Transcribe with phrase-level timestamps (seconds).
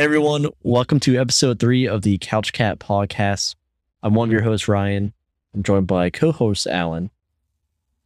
[0.00, 3.54] Hey everyone, welcome to episode three of the Couch Cat podcast.
[4.02, 5.12] I'm one of your hosts, Ryan.
[5.52, 7.10] I'm joined by co-host Alan.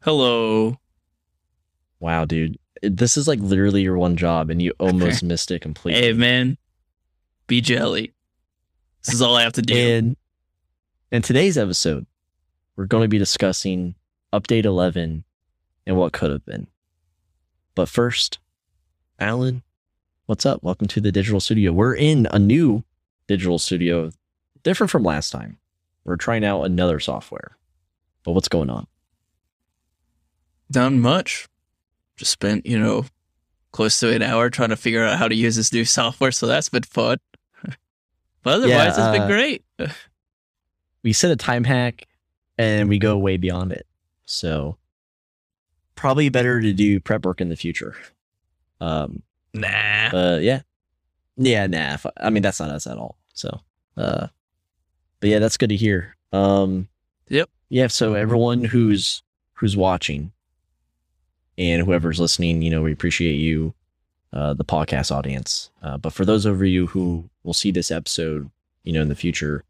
[0.03, 0.81] Hello.
[2.01, 6.03] Wow, dude, this is like literally your one job, and you almost missed it completely.
[6.03, 6.59] Hey man,
[7.47, 8.13] be jelly.
[9.05, 9.77] This is all I have to do.
[9.77, 10.17] And
[11.13, 12.07] in today's episode,
[12.75, 13.95] we're going to be discussing
[14.33, 15.23] Update 11
[15.87, 16.67] and what could have been.
[17.77, 18.41] But first,
[19.21, 19.63] Alan,
[20.27, 20.63] what's up?
[20.63, 21.73] Welcome to the digital studio.
[21.73, 22.83] We're in a new
[23.27, 24.11] digital studio,
[24.63, 25.59] different from last time.
[26.05, 27.57] We're trying out another software.
[28.25, 28.87] But what's going on?
[30.71, 31.47] Done much.
[32.17, 33.05] Just spent, you know,
[33.73, 36.47] close to an hour trying to figure out how to use this new software, so
[36.47, 37.19] that's been fun.
[38.43, 39.65] but otherwise, Yeah, it's uh, been great.
[41.03, 42.07] We set a time hack
[42.57, 43.87] and we go way beyond it.
[44.25, 44.79] So
[45.97, 47.95] probably better to do prep work in the future.
[48.81, 49.23] Um,
[49.55, 50.11] Nah.
[50.11, 50.63] But yeah,
[51.37, 51.97] yeah, nah.
[52.19, 53.17] I mean, that's not us at all.
[53.33, 53.61] So,
[53.97, 54.27] uh,
[55.21, 56.17] but yeah, that's good to hear.
[56.33, 56.89] Um,
[57.29, 57.49] Yep.
[57.69, 57.87] Yeah.
[57.87, 59.23] So everyone who's
[59.55, 60.33] who's watching
[61.57, 63.75] and whoever's listening, you know, we appreciate you,
[64.33, 65.71] uh, the podcast audience.
[65.83, 68.51] Uh, but for those of you who will see this episode,
[68.83, 69.65] you know, in the future,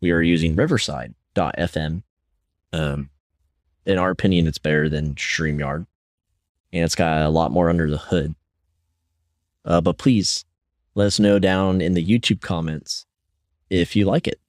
[0.00, 2.02] we are using Riverside.fm.
[2.72, 3.10] Um,
[3.86, 5.86] in our opinion, it's better than StreamYard,
[6.72, 8.34] and it's got a lot more under the hood.
[9.64, 10.44] Uh, but please
[10.94, 13.06] let us know down in the YouTube comments
[13.68, 14.40] if you like it,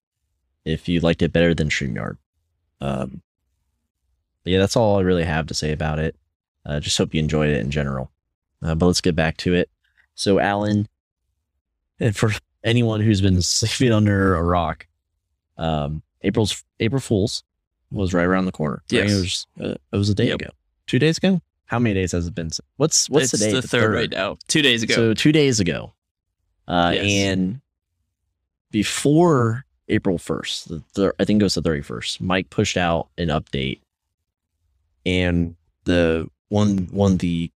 [0.65, 2.17] if you liked it better than StreamYard.
[2.79, 3.21] Um,
[4.45, 6.15] yeah, that's all I really have to say about it.
[6.65, 8.11] Uh, just hope you enjoyed it in general.
[8.63, 9.69] Uh, but let's get back to it.
[10.15, 10.87] So, Alan,
[11.99, 12.31] and for
[12.63, 14.87] anyone who's been sleeping under a rock,
[15.57, 17.43] um, April's April Fools
[17.91, 18.81] was right around the corner.
[18.91, 19.01] right?
[19.01, 20.41] It was, uh, it was a day Yep.
[20.41, 20.49] ago,
[20.87, 21.41] two days ago.
[21.71, 22.49] How many days has it been?
[22.75, 23.57] What's what's it's the day?
[23.57, 24.35] It's the third right now.
[24.49, 24.93] Two days ago.
[24.93, 25.93] So two days ago,
[26.67, 27.05] uh, Yes.
[27.05, 27.61] and
[28.71, 32.19] before April first, the thir- I think it was the thirty first.
[32.19, 33.79] Mike pushed out an update,
[35.05, 37.49] and the one one the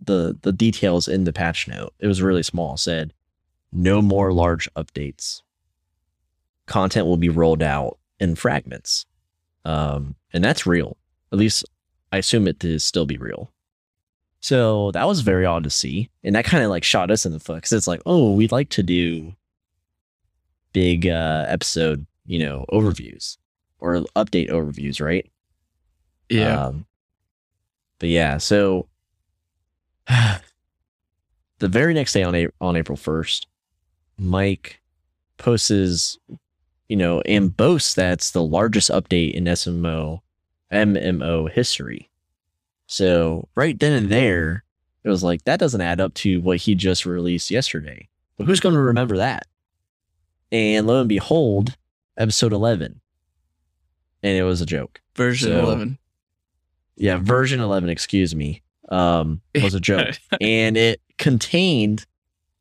[0.00, 1.92] the the details in the patch note.
[1.98, 2.76] It was really small.
[2.76, 3.12] Said
[3.72, 5.42] no more large updates.
[6.66, 9.06] Content will be rolled out in fragments,
[9.64, 10.96] um, and that's real.
[11.32, 11.64] At least
[12.14, 13.50] I assume it to still be real.
[14.40, 16.10] So that was very odd to see.
[16.22, 18.52] And that kind of like shot us in the foot because it's like, oh, we'd
[18.52, 19.34] like to do
[20.72, 23.36] big uh, episode, you know, overviews
[23.80, 25.28] or update overviews, right?
[26.28, 26.66] yeah.
[26.66, 26.86] Um,
[27.98, 28.86] but yeah, so
[30.08, 33.48] the very next day on A- on April first,
[34.18, 34.80] Mike
[35.36, 36.18] posts his,
[36.88, 40.20] you know, and boasts that's the largest update in SMO
[40.74, 42.10] MMO history.
[42.86, 44.64] So right then and there,
[45.04, 48.08] it was like that doesn't add up to what he just released yesterday.
[48.36, 49.46] But who's going to remember that?
[50.52, 51.76] And lo and behold,
[52.16, 53.00] episode eleven,
[54.22, 55.98] and it was a joke Version so- 11.
[56.96, 60.18] yeah, version 11, excuse me, um, was a joke.
[60.40, 62.06] and it contained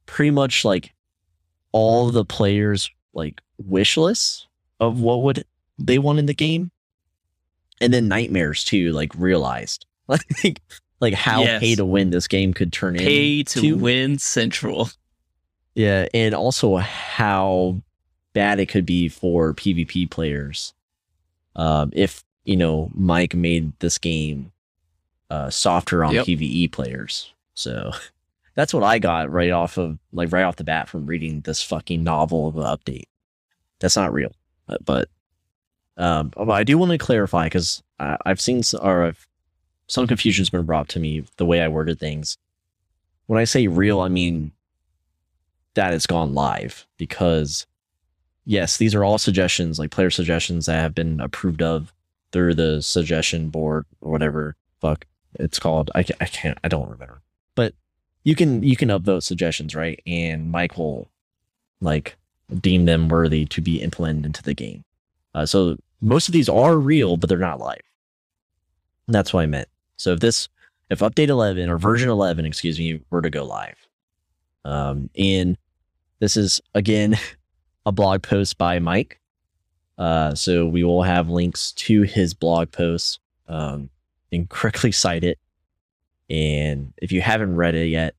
[0.06, 0.94] pretty much like
[1.72, 4.48] all the players' like wish lists
[4.80, 5.44] of what would
[5.80, 6.72] they want in the game.
[7.82, 10.62] And then nightmares too, like realized like
[11.00, 11.60] like how Yes.
[11.60, 14.90] pay to win this game could turn into Pay to win Central.
[15.76, 17.82] Yeah, and also how
[18.34, 20.74] bad it could be for PvP players.
[21.56, 24.52] Um, if you know Mike made this game
[25.30, 26.26] uh, softer on Yep.
[26.28, 27.92] PVE players, so
[28.56, 31.62] that's what I got right off of like right off the bat from reading this
[31.64, 33.08] fucking novel of an update.
[33.80, 34.32] That's not real,
[34.86, 35.10] but
[35.98, 39.28] um, but I do want to clarify because I've seen or I've,
[39.88, 42.38] some confusion's been brought to me the way I worded things.
[43.28, 44.52] When I say real, I mean
[45.76, 47.66] that it's gone live because
[48.46, 51.94] yes, these are all suggestions, like player suggestions that have been approved of
[52.32, 55.06] through the suggestion board or whatever fuck
[55.36, 55.92] it's called.
[55.96, 57.22] I, I can't, I don't remember,
[57.56, 57.74] but
[58.24, 60.02] you can, you can upvote suggestions, right?
[60.06, 61.10] And Mike will
[61.82, 62.18] like
[62.60, 64.84] deem them worthy to be implemented into the game.
[65.34, 67.82] Uh, so most of these are real, but they're not live.
[69.08, 69.68] And that's what I meant.
[69.98, 70.48] So if this,
[70.90, 73.78] if update 11 or version 11, excuse me, were to go live,
[74.66, 75.58] um, and
[76.20, 77.18] this is again
[77.86, 79.20] a blog post by Mike.
[79.98, 83.90] Uh, so we will have links to his blog posts um,
[84.32, 85.38] and correctly cite it.
[86.30, 88.16] And if you haven't read it yet,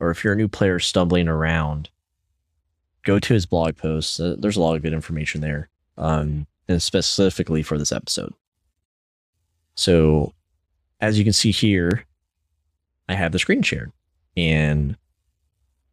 [0.00, 1.90] or if you're a new player stumbling around,
[3.04, 4.18] go to his blog posts.
[4.18, 8.32] Uh, there's a lot of good information there, um, and specifically for this episode.
[9.76, 10.32] So,
[11.00, 12.04] as you can see here,
[13.08, 13.92] I have the screen shared,
[14.36, 14.96] and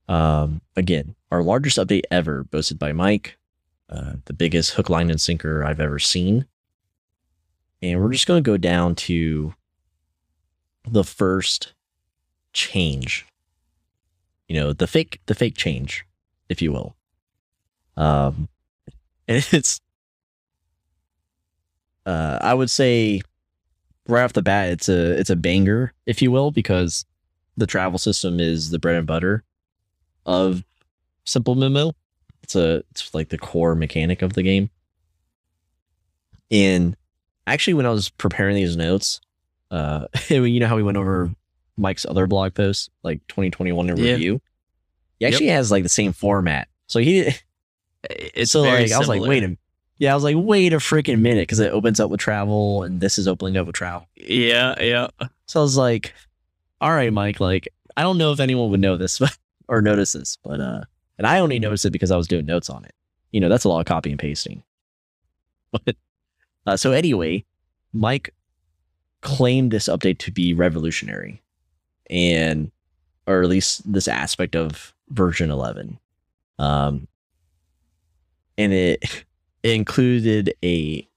[0.08, 3.38] Um, again, our largest update ever, boasted by Mike,
[3.90, 6.48] uh, the biggest hook, line, and sinker I've ever seen.
[7.82, 9.54] And we're just going to go down to
[10.86, 11.74] the first
[12.52, 13.26] change.
[14.50, 16.06] You know, the fake, the fake change,
[16.50, 16.96] if you will.
[17.96, 18.50] Um,
[19.30, 19.80] and it's,
[22.06, 23.22] uh, I would say,
[24.08, 27.06] right off the bat, it's a it's a banger, if you will, because
[27.58, 29.44] the travel system is the bread and butter
[30.26, 30.64] of
[31.26, 31.94] Simple MMO.
[32.44, 34.70] It's a it's like the core mechanic of the game.
[36.50, 36.96] And
[37.48, 39.22] actually, when I was preparing these notes,
[39.70, 41.32] uh, you know how we went over
[41.78, 44.12] Mike's other blog post, like 2021 in Yeah.
[44.14, 44.42] review.
[45.20, 46.68] He actually has like the same format.
[46.88, 47.32] So he
[48.10, 49.56] It's so like I was like, wait a
[50.02, 53.00] yeah, I was like, wait a freaking minute, because it opens up with travel, and
[53.00, 54.08] this is opening up with travel.
[54.16, 55.10] Yeah, yeah.
[55.46, 56.16] So I was like,
[56.82, 59.22] all right, Mike, like, I don't know if anyone would know this
[59.68, 60.82] or notice this, but, uh,
[61.20, 62.96] and I only noticed it because I was doing notes on it.
[63.30, 64.64] You know, that's a lot of copy and pasting.
[65.72, 65.96] But,
[66.66, 67.46] uh, so anyway,
[67.94, 68.34] Mike
[69.22, 71.44] claimed this update to be revolutionary
[72.10, 72.72] and,
[73.28, 76.00] or at least this aspect of version 11.
[76.58, 77.08] Um,
[78.58, 79.26] and it,
[79.64, 81.08] it included a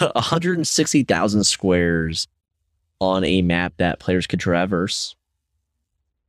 [0.00, 2.28] 160,000 squares
[3.00, 5.14] on a map that players could traverse.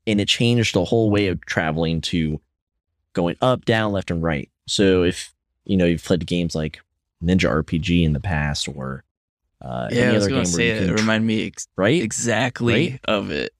[0.08, 2.40] And it changed the whole way of traveling to
[3.14, 4.50] going up, down, left, and right.
[4.68, 5.34] So if
[5.66, 6.80] you know you've played games like
[7.24, 9.04] Ninja RPG in the past or
[9.62, 10.80] uh, yeah, I any was other going game to where say you it.
[10.80, 13.00] can It reminded me ex- right, exactly Right?
[13.06, 13.52] of it.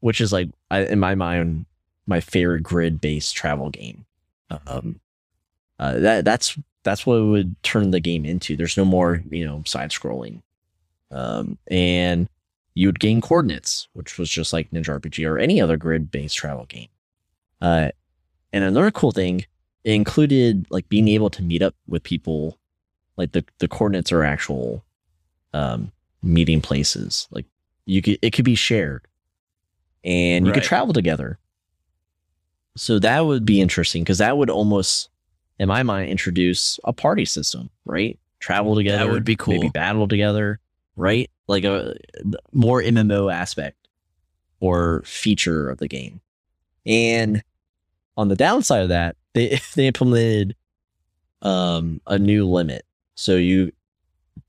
[0.00, 1.64] which is like I, in my mind
[2.06, 4.04] my favorite grid-based travel game.
[4.66, 5.00] Um,
[5.80, 8.56] uh, that that's that's what it would turn the game into.
[8.56, 10.42] There's no more you know side scrolling,
[11.10, 12.28] um, and
[12.74, 16.66] you would gain coordinates, which was just like Ninja RPG or any other grid-based travel
[16.66, 16.88] game.
[17.60, 17.90] Uh,
[18.52, 19.44] and another cool thing,
[19.82, 22.58] it included like being able to meet up with people.
[23.16, 24.84] Like the the coordinates are actual
[25.52, 25.90] um,
[26.22, 27.26] meeting places.
[27.32, 27.46] Like
[27.86, 29.06] you could it could be shared
[30.04, 31.38] and you could travel together.
[32.76, 35.10] So that would be interesting because that would almost,
[35.60, 38.18] in my mind, introduce a party system, right?
[38.40, 39.04] Travel together.
[39.04, 39.54] That would be cool.
[39.54, 40.58] Maybe battle together,
[40.96, 41.30] right?
[41.46, 41.94] Like a
[42.52, 43.76] more MMO aspect
[44.58, 46.20] or feature of the game.
[46.86, 47.44] And
[48.16, 50.56] on the downside of that, they they implemented
[51.42, 52.84] um, a new limit.
[53.14, 53.70] So you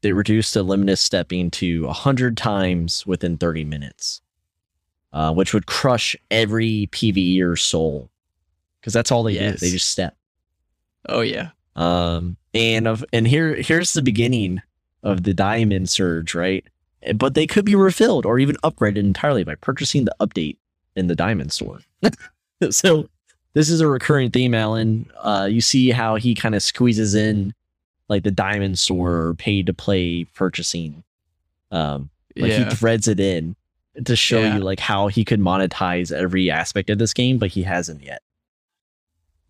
[0.01, 4.21] they reduced the limited stepping to 100 times within 30 minutes
[5.13, 8.09] uh, which would crush every PVE or soul
[8.79, 9.59] because that's all they Yes.
[9.59, 9.65] do.
[9.65, 10.15] They just step.
[11.07, 11.49] Oh yeah.
[11.75, 14.61] Um, and of and here here's the beginning
[15.03, 16.65] of the diamond surge, right?
[17.15, 20.57] But they could be refilled or even upgraded entirely by purchasing the update
[20.95, 21.79] in the diamond store.
[22.69, 23.09] so
[23.53, 25.09] this is a recurring theme, Alan.
[25.19, 27.53] Uh, you see how he kind of squeezes in
[28.09, 31.03] like the diamond store pay to play purchasing.
[31.71, 32.69] Um, like yeah.
[32.69, 33.55] he threads it in
[34.05, 34.55] to show Yeah.
[34.55, 38.21] you like how he could monetize every aspect of this game, but he hasn't yet.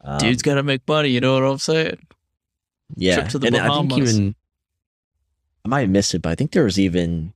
[0.03, 1.09] Um, Dude's got to make money.
[1.09, 1.99] You know what I'm saying?
[2.95, 4.35] yeah, trip to the and I think even
[5.65, 7.33] I might have missed it, but I think there was even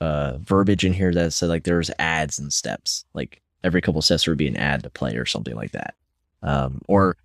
[0.00, 4.02] uh, verbiage in here that said like there was ads and steps, like every couple
[4.02, 5.94] steps there would be an ad to play or something like that.
[6.42, 7.16] Um, or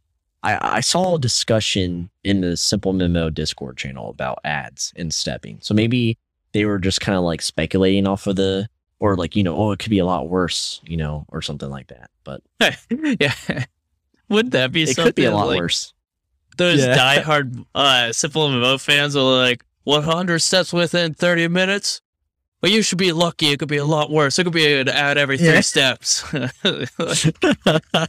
[0.44, 5.58] I, I saw a discussion in the Simple MMO Discord channel about ads and stepping.
[5.62, 6.18] So maybe
[6.54, 8.70] they were just kind of like speculating off of the,
[9.00, 11.70] or like you know, oh, it could be a lot worse, you know, or something
[11.70, 12.10] like that.
[12.24, 12.42] But
[13.20, 13.34] yeah.
[14.30, 15.94] Would that be it something could be a lot like worse.
[16.58, 16.98] those Yeah.
[16.98, 22.02] diehard uh, Simple MMO fans are like 100 steps within 30 minutes?
[22.62, 23.48] Well, you should be lucky.
[23.52, 24.40] It could be a lot worse.
[24.40, 25.62] It could be an ad every three Yeah.
[25.62, 26.22] steps.
[26.32, 26.52] Which,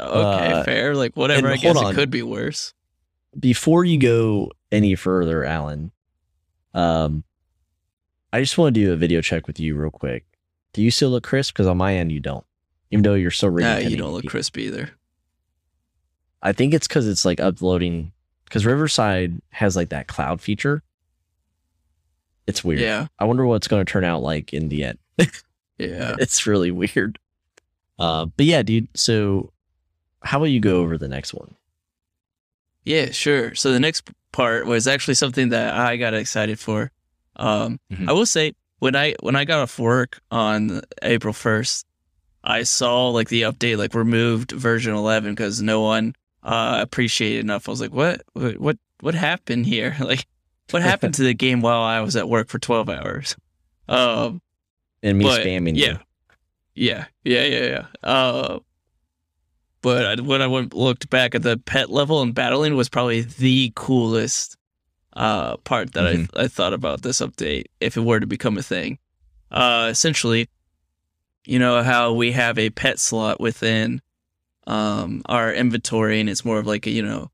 [0.00, 0.94] Uh, fair.
[0.94, 1.48] Like, whatever.
[1.48, 2.74] I guess hold it could be worse.
[3.38, 5.90] before you go any further, Alan,
[6.74, 7.24] um,
[8.32, 10.24] I just want to do a video check with you real quick.
[10.72, 11.54] Do you still look crisp?
[11.54, 12.44] Because on my end, you don't.
[12.92, 13.72] Even though you're so reading.
[13.72, 14.90] Nah, you don't look crisp either.
[16.42, 18.12] I think it's because it's like uploading.
[18.44, 20.82] Because Riverside has like that cloud feature.
[22.46, 22.80] It's weird.
[22.80, 23.06] Yeah.
[23.18, 24.98] I wonder what it's going to turn out like in the end.
[25.78, 26.14] Yeah.
[26.20, 27.18] It's really weird.
[27.98, 28.86] Uh, but yeah, dude.
[28.94, 29.52] So,
[30.22, 31.56] how about you go over the next one?
[32.84, 33.54] Yeah, sure.
[33.56, 36.92] So the next part was actually something that I got excited for.
[37.34, 38.08] Um, Mhm.
[38.08, 41.84] I will say when I when I got off work on April first,
[42.44, 47.68] I saw like the update like removed version eleven because no one uh, appreciated enough.
[47.68, 49.96] I was like, what what what what happened here?
[50.00, 50.26] Like,
[50.70, 53.36] what happened to the game while I was at work for twelve hours?
[53.88, 54.40] Um,
[55.02, 55.90] And me But, spamming yeah.
[55.92, 55.98] you.
[56.74, 57.86] Yeah, yeah, yeah, yeah.
[58.08, 58.58] Uh,
[59.82, 63.22] but I- when I went looked back at the pet level and battling was probably
[63.22, 64.56] the coolest
[65.14, 66.28] uh part that Mhm.
[66.34, 68.98] I I thought about this update if it were to become a thing.
[69.50, 70.48] Uh, essentially,
[71.44, 74.00] you know how we have a pet slot within
[74.66, 77.30] um our inventory, and it's more of like a you know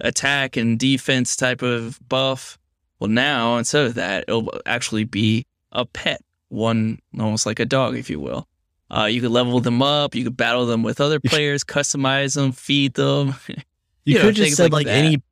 [0.00, 2.58] attack and defense type of buff.
[3.00, 7.96] Well, now instead of that, it'll actually be a pet, one almost like a dog,
[7.96, 8.48] if you will.
[8.90, 10.14] Uh, you could level them up.
[10.14, 13.34] You could battle them with other players, customize them, feed them.
[14.04, 15.22] You, You know, could just things said like like, any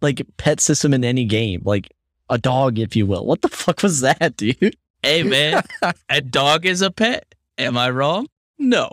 [0.00, 1.92] like pet system in any game, like
[2.30, 3.26] a dog, if you will.
[3.26, 4.76] What the fuck was that, dude?
[5.02, 5.62] hey, man,
[6.08, 7.33] a dog is a pet.
[7.58, 8.26] Am I wrong?
[8.58, 8.90] No.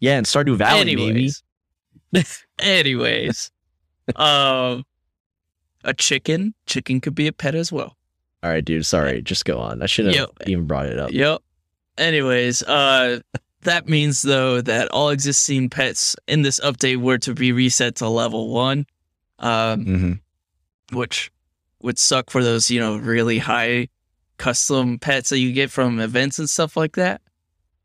[0.00, 1.02] Yeah, and Stardew Valley, maybe.
[1.08, 1.42] Anyways,
[2.58, 3.50] anyways,
[4.16, 4.84] um,
[5.84, 6.54] a chicken.
[6.66, 7.96] Chicken could be a pet as well.
[8.42, 8.86] All right, dude.
[8.86, 9.82] Sorry, just go on.
[9.82, 10.48] I shouldn't have Yep.
[10.48, 11.10] even brought it up.
[11.12, 11.40] Yep.
[11.98, 13.20] Anyways, uh
[13.62, 18.08] that means though that all existing pets in this update were to be reset to
[18.08, 18.86] level 1.
[19.38, 20.12] Um hmm
[20.92, 21.32] which
[21.80, 23.88] would suck for those, you know, really high
[24.36, 27.20] custom pets that you get from events and stuff like that.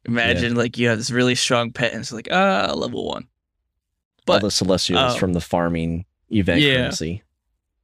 [0.05, 3.27] Imagine like you have this really strong pet and it's like, ah, level 1.
[4.27, 6.75] All the Celestials uh, from the farming event yeah.
[6.75, 7.23] currency.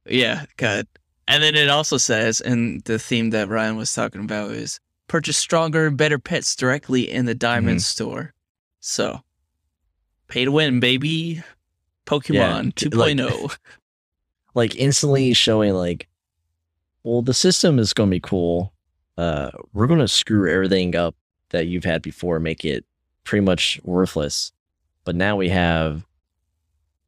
[0.06, 0.86] yeah, good.
[1.26, 5.36] And then it also says, and the theme that Ryan was talking about is purchase
[5.36, 8.32] stronger and better pets directly in the Diamond Store.
[8.80, 9.20] So,
[10.28, 11.42] pay to win, baby.
[12.06, 12.32] Pokemon
[12.82, 13.56] Yeah, 2.0.
[14.54, 16.08] Like instantly showing like,
[17.04, 18.72] well, the system is going to be cool.
[19.16, 21.14] Uh, we're going to screw everything up
[21.50, 22.84] that you've had before, make it
[23.24, 24.52] pretty much worthless.
[25.04, 26.04] But now we have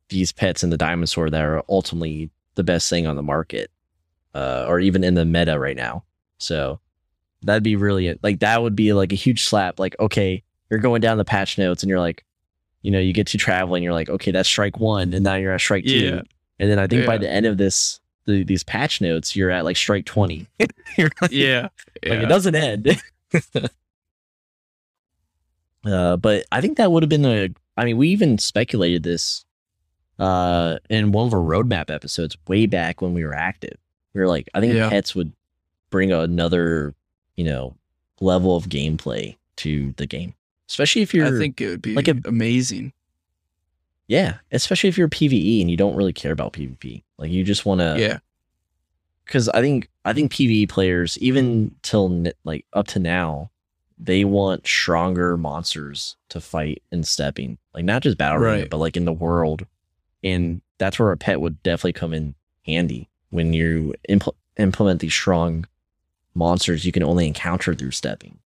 [0.09, 3.71] these pets in the Diamond Store that are ultimately the best thing on the market,
[4.35, 6.05] uh, or even in the meta right now.
[6.39, 6.81] So
[7.43, 9.79] that'd be really like that would be like a huge slap.
[9.79, 12.25] Like, okay, you're going down the patch notes and you're like,
[12.83, 15.53] you know, you get to traveling, you're like, okay, that's strike one, and now you're
[15.53, 16.01] at strike Yeah.
[16.01, 16.23] two.
[16.59, 19.65] And then I think by the end of this, the, these patch notes, you're at
[19.65, 20.47] like strike twenty.
[20.99, 21.63] you're like, yeah.
[21.63, 21.71] like
[22.05, 22.23] yeah.
[22.23, 23.03] it doesn't end.
[25.85, 27.49] uh, but I think that would have been a.
[27.77, 29.45] I mean, we even speculated this
[30.19, 33.77] uh, in one of our roadmap episodes way back when we were active.
[34.13, 34.91] We were like, I think Yeah.
[34.91, 35.33] pets would
[35.91, 36.95] bring another,
[37.37, 37.77] you know,
[38.21, 40.35] level of gameplay to the game,
[40.69, 41.27] especially if you're.
[41.27, 42.93] I think it would be like a- amazing.
[44.09, 47.03] yeah, especially if you're PVE and you don't really care about PvP.
[47.19, 47.97] Like you just want to.
[47.99, 48.19] yeah.
[49.25, 53.51] because I think I think PVE players, even till like up to now,
[54.03, 58.71] they want stronger monsters to fight in stepping, like not just battle arena, Right.
[58.71, 59.67] but like in the world,
[60.25, 62.35] and that's where a pet would definitely come in
[62.67, 65.67] handy when you impl- implement these strong
[66.35, 68.39] monsters you can only encounter through stepping.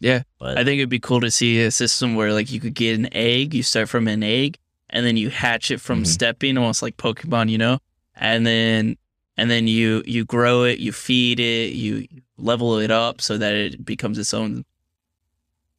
[0.00, 0.22] Yeah.
[0.38, 2.98] but I think it'd be cool to see a system where like you could get
[2.98, 4.56] an egg, you start from an egg,
[4.90, 6.06] and then you hatch it from Mhm.
[6.06, 7.80] stepping, almost like Pokemon, you know,
[8.14, 8.96] and then
[9.38, 13.54] and then you you grow it, you feed it, you level it up so that
[13.54, 14.64] it becomes its own,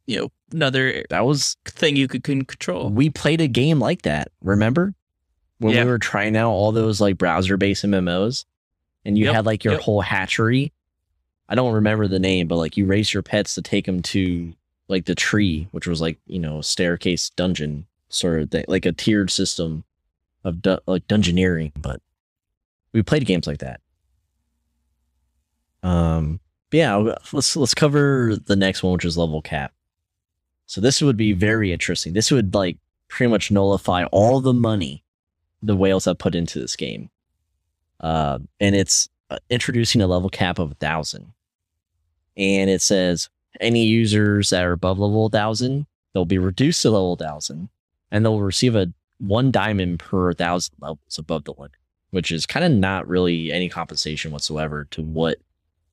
[0.08, 2.89] you know, another that was thing you could control.
[2.89, 4.30] we played a game like that.
[4.42, 4.96] Remember
[5.60, 5.84] when Yeah.
[5.84, 8.46] we were trying out all those like browser-based MMOs,
[9.06, 9.84] and you Yep, had like your yep.
[9.84, 10.72] whole hatchery.
[11.48, 14.54] I don't remember the name, but like you raised your pets to take them to
[14.88, 18.92] like the tree, which was like you know staircase dungeon sort of thing, like a
[18.92, 19.84] tiered system
[20.44, 21.72] of du- like dungeoneering.
[21.80, 22.01] But
[22.93, 23.81] we played games like that.
[25.84, 26.39] Um,
[26.72, 29.74] yeah, let's let's cover the next one, which is level cap.
[30.65, 32.13] So this would be very interesting.
[32.13, 32.77] This would like
[33.08, 35.03] pretty much nullify all the money
[35.62, 37.10] the whales have put into this game.
[38.00, 41.34] Uh, and it's uh, introducing a level cap of a thousand.
[42.38, 43.29] And it says
[43.60, 47.69] any users that are above level thousand, they'll be reduced to level thousand,
[48.12, 51.72] and they'll receive a one diamond per thousand levels above the limit,
[52.12, 55.38] which is kind of not really any compensation whatsoever to what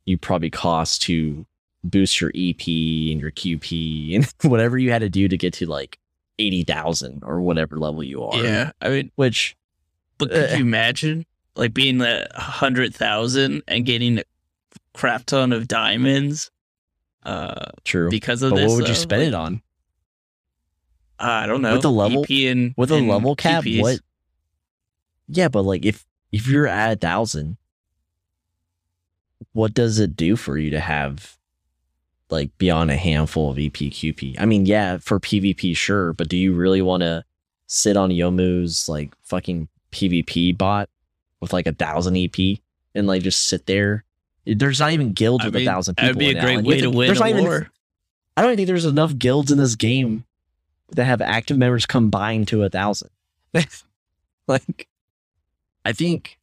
[0.05, 1.45] you probably cost to
[1.85, 5.67] boost your EP and your QP and whatever you had to do to get to
[5.67, 5.99] like
[6.39, 8.43] 80,000 or whatever level you are.
[8.43, 9.57] Yeah, I mean, Which,
[10.19, 14.23] but could Uh, you imagine like being at a hundred thousand and getting a
[14.95, 16.51] crap ton of diamonds?
[17.23, 18.09] Uh, true.
[18.11, 19.01] because of But this, what would you though?
[19.01, 19.63] spend Like, it on?
[21.19, 21.73] I don't know.
[21.73, 23.81] With the level- EP and With the level cap, QPs.
[23.83, 24.01] what?
[25.29, 27.57] Yeah, but like if if you're at a thousand,
[29.53, 31.37] what does it do for you to have
[32.31, 34.37] like beyond a handful of EPQP?
[34.39, 37.25] I mean, yeah, for PvP, sure, but do you really want to
[37.67, 40.89] sit on Yomu's like fucking PvP bot
[41.41, 42.59] with like a thousand EP
[42.95, 44.05] and like just sit there?
[44.45, 46.21] There's not even guilds I with mean, a thousand people.
[46.21, 47.09] That'd be a great way to win.
[47.09, 47.67] There's a not even-
[48.37, 50.25] I don't think there's enough guilds in this game
[50.91, 53.09] that have active members combined to a thousand.
[54.47, 54.89] like,
[55.87, 56.39] I think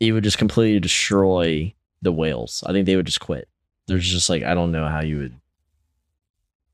[0.00, 2.64] it would just completely destroy the whales.
[2.66, 3.48] I think they would just quit.
[3.86, 5.34] There's just like I don't know how you would.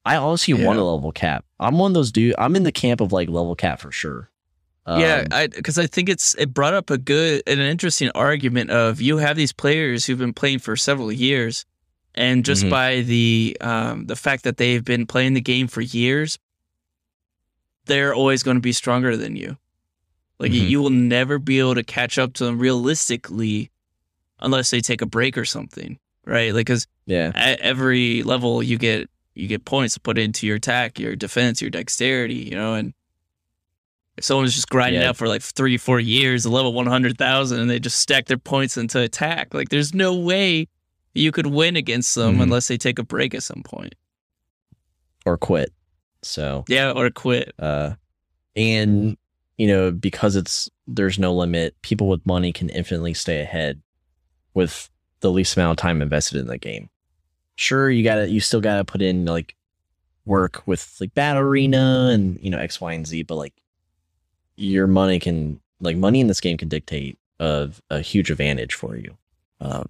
[0.05, 0.64] I honestly Yeah.
[0.67, 1.45] want a level cap.
[1.61, 2.35] I'm one of those dude.
[2.38, 4.31] I'm in the camp of like level cap for sure.
[4.87, 8.11] yeah, Um, I because I think it's it brought up a good and an interesting
[8.14, 11.67] argument of you have these players who've been playing for several years,
[12.14, 12.71] and just Mhm.
[12.71, 16.38] by the um, the fact that they've been playing the game for years,
[17.85, 19.59] they're always going to be stronger than you.
[20.38, 20.68] Like you- Mhm.
[20.71, 23.71] you will never be able to catch up to them realistically,
[24.40, 26.54] unless they take a break or something, right?
[26.54, 30.57] Like because yeah, at every level you get you get points to put into your
[30.57, 32.92] attack, your defense, your dexterity, you know, and
[34.16, 35.11] if someone's just grinding Yeah.
[35.11, 38.26] out for like three, four years, a level one hundred thousand, and they just stack
[38.26, 40.66] their points into attack, like there's no way
[41.14, 42.42] you could win against them Mhm.
[42.42, 43.95] unless they take a break at some point.
[45.26, 45.73] or quit.
[46.23, 47.52] So Yeah, or quit.
[47.59, 47.95] uh
[48.57, 49.16] and
[49.59, 53.83] you know because it's there's no limit people with money can infinitely stay ahead
[54.55, 54.88] with
[55.21, 56.88] the least amount of time invested in the game.
[57.57, 59.57] Sure you gotta you still gotta put in like
[60.25, 63.55] work with like battle arena and you know x y and z but like
[64.57, 68.97] your money can like money in this game can dictate a, a huge advantage for
[68.97, 69.17] you.
[69.61, 69.88] Um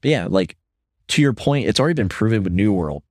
[0.00, 0.56] but yeah like
[1.08, 3.02] to your point it's already been proven with new world.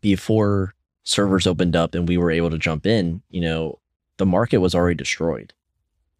[0.00, 3.79] Before servers opened up and we were able to jump in, you know,
[4.20, 5.52] the market was already destroyed.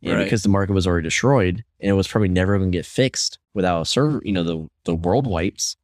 [0.02, 0.25] And Right.
[0.25, 3.38] because the market was already destroyed and it was probably never going to get fixed
[3.52, 5.76] without a server, you know, the, the world wipes,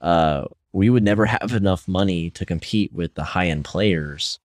[0.00, 4.40] uh, we would never have enough money to compete with the high end players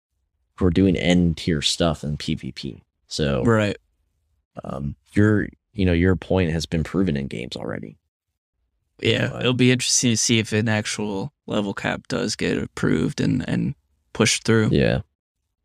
[0.57, 2.83] who are doing end tier stuff in PvP.
[3.07, 3.79] So, Right.
[4.63, 7.97] um, your, you know, your point has been proven in games already.
[9.01, 13.21] Yeah, But- it'll be interesting to see if an actual level cap does get approved
[13.23, 13.75] and and
[14.13, 14.69] pushed through.
[14.73, 15.01] Yeah.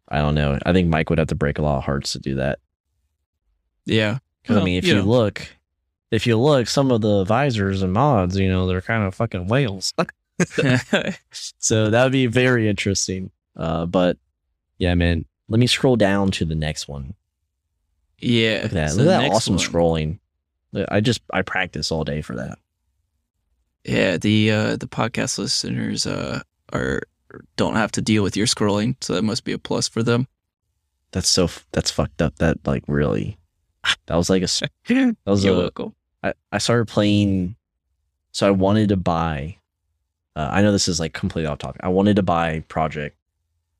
[0.09, 0.59] I don't know.
[0.65, 2.59] I think Mike would have to break a lot of hearts to do that.
[3.85, 4.19] Yeah.
[4.41, 5.07] Because I mean, if you you, know.
[5.07, 5.47] look,
[6.11, 9.47] if you look, some of the visors and mods, you know, they're kind of fucking
[9.47, 9.93] whales.
[11.31, 13.31] so that would be very interesting.
[13.55, 14.17] Uh, but
[14.77, 17.13] yeah, man, let me scroll down to the next one.
[18.19, 18.55] yeah.
[18.63, 18.91] Look at that.
[18.91, 19.63] so Look at that awesome one.
[19.65, 20.19] scrolling.
[20.89, 22.57] I just I practice all day for that.
[23.85, 27.03] Yeah, the uh the podcast listeners uh are
[27.55, 30.27] don't have to deal with your scrolling, so that must be a plus for them.
[31.11, 32.35] That's so that's fucked up.
[32.37, 33.37] That like really,
[34.07, 34.47] that was like a
[34.87, 35.91] that was You're a.
[36.23, 37.55] I, I started playing
[38.31, 39.57] so I wanted to buy
[40.35, 41.81] uh, I know this is like completely off topic.
[41.83, 43.15] I wanted to buy Project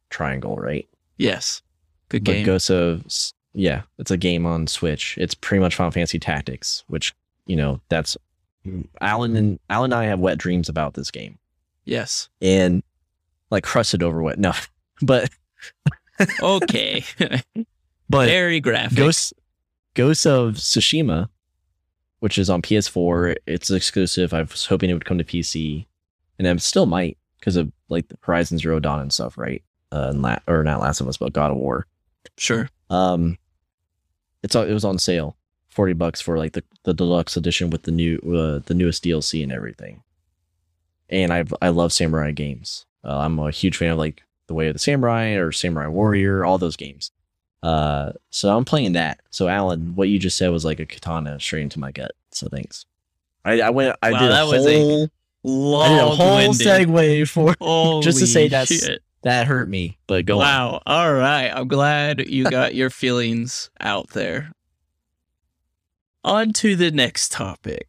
[0.10, 0.88] Triangle, right?
[1.18, 1.63] Yes.
[2.10, 2.46] Good But game.
[2.46, 3.06] Ghost of
[3.54, 5.18] yeah, it's a game on Switch.
[5.20, 7.13] It's pretty much Final Fantasy Tactics, which
[7.48, 8.16] you know that's
[9.02, 11.38] Alan and Alan and I have wet dreams about this game
[11.86, 12.30] yes.
[12.42, 12.84] and
[13.54, 14.38] like crusted over wet.
[14.38, 14.52] No,
[15.02, 15.30] but
[16.42, 17.04] Okay.
[18.10, 18.98] but Very graphic.
[18.98, 19.34] Ghost
[19.94, 21.30] Ghost of Tsushima,
[22.20, 24.34] which is on PS4, it's exclusive.
[24.34, 25.86] I was hoping it would come to PC,
[26.38, 29.63] and it still might because of like the Horizon Zero Dawn and stuff, right?
[29.92, 31.86] Uh, and La- or not Last of Us, but God of War.
[32.38, 32.70] Sure.
[32.89, 33.38] Um,
[34.42, 35.38] it's it was on sale,
[35.70, 39.44] forty bucks for like the, the deluxe edition with the new uh, the newest DLC
[39.44, 40.02] and everything.
[41.10, 42.86] And I I love samurai games.
[43.04, 46.46] Uh, I'm a huge fan of like the Way of the Samurai or Samurai Warrior,
[46.46, 47.12] all those games.
[47.62, 49.20] Uh, so I'm playing that.
[49.30, 52.12] So Alan, what you just said was like a katana straight into my gut.
[52.32, 52.86] So thanks.
[53.46, 53.96] I, I went.
[54.02, 55.02] I Wow, did a that was a whole.
[55.04, 59.02] I did a Long whole segue for just to say shit.
[59.24, 59.98] that hurt me.
[60.08, 60.46] But go on.
[60.46, 60.82] Wow.
[60.86, 61.50] All right.
[61.50, 64.52] I'm glad you got your feelings out there.
[66.24, 67.88] On to the next topic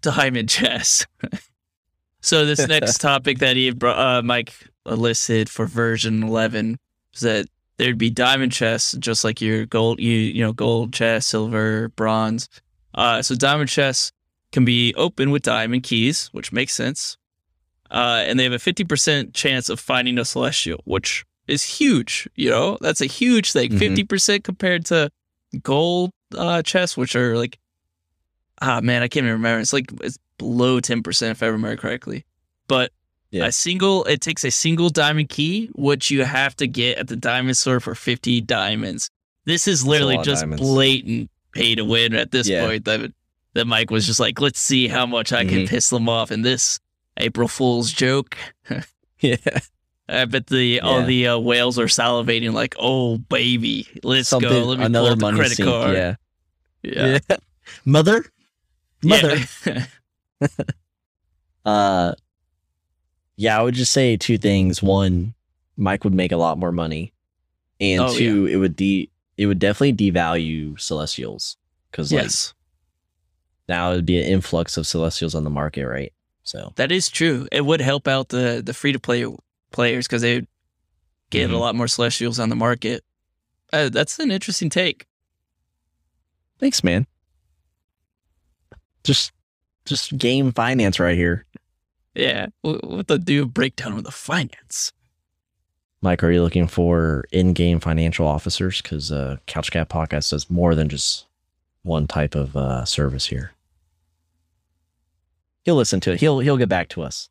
[0.00, 1.06] Diamond Chests.
[2.26, 4.52] so, this next topic that he uh, Mike
[4.84, 6.78] listed for version 11
[7.14, 11.28] is that there'd be diamond chests, just like your gold, you, you know, gold chest,
[11.28, 12.48] silver, bronze.
[12.94, 14.12] Uh, so, diamond chests
[14.52, 17.16] can be open with diamond keys, which makes sense.
[17.90, 22.28] Uh, and they have a 50% chance of finding a celestial, which is huge.
[22.34, 23.70] You know, that's a huge thing.
[23.70, 23.78] Mhm.
[23.78, 25.10] 50% compared to
[25.62, 27.58] gold uh, chests, which are like,
[28.60, 29.60] ah, man, I can't even remember.
[29.60, 32.24] It's like it's below 10% if I remember correctly.
[32.68, 32.92] But
[33.30, 33.46] Yeah.
[33.46, 37.16] a single, it takes a single diamond key, which you have to get at the
[37.16, 39.10] diamond store for 50 diamonds.
[39.44, 42.66] This is literally just blatant pay to win at this Yeah.
[42.66, 42.84] point.
[42.86, 43.12] That,
[43.54, 45.68] that Mike was just like, let's see how much I can Mhm.
[45.68, 46.78] piss them off in this
[47.16, 48.36] April Fool's joke.
[49.20, 49.36] yeah.
[50.08, 54.48] I bet the all the uh, whales are salivating like, oh baby, let's Something.
[54.50, 54.64] go.
[54.64, 55.68] Let me pull another out the money credit sink.
[55.68, 55.96] card.
[55.96, 56.14] Yeah.
[56.82, 57.36] yeah, Yeah.
[57.84, 58.24] Mother.
[59.02, 59.36] Mother.
[59.66, 59.86] Yeah.
[61.64, 62.14] Uh
[63.36, 64.82] Yeah, I would just say two things.
[64.82, 65.34] One,
[65.76, 67.12] Mike would make a lot more money,
[67.80, 71.56] and Oh, two, it would de it would definitely devalue Celestials
[71.90, 72.54] because like Yes,
[73.68, 76.12] now it would be an influx of Celestials on the market, right?
[76.44, 77.48] So that is true.
[77.50, 79.26] It would help out the the free to play
[79.72, 80.46] players because they would
[81.30, 81.58] get a Mhm.
[81.60, 83.04] lot more celestials on the market.
[83.72, 85.06] Uh, that's an interesting take.
[86.58, 87.06] thanks, man.
[89.04, 89.32] Just
[89.86, 91.46] just game finance right here.
[92.14, 94.92] Yeah, wh- what the do breakdown of the finance?
[96.02, 98.82] Mike, are you looking for in-game financial officers?
[98.82, 101.26] Because uh, Couch Cat Podcast does more than just
[101.82, 103.52] one type of uh, service here.
[105.64, 106.20] He'll listen to it.
[106.20, 107.28] He'll he'll get back to us.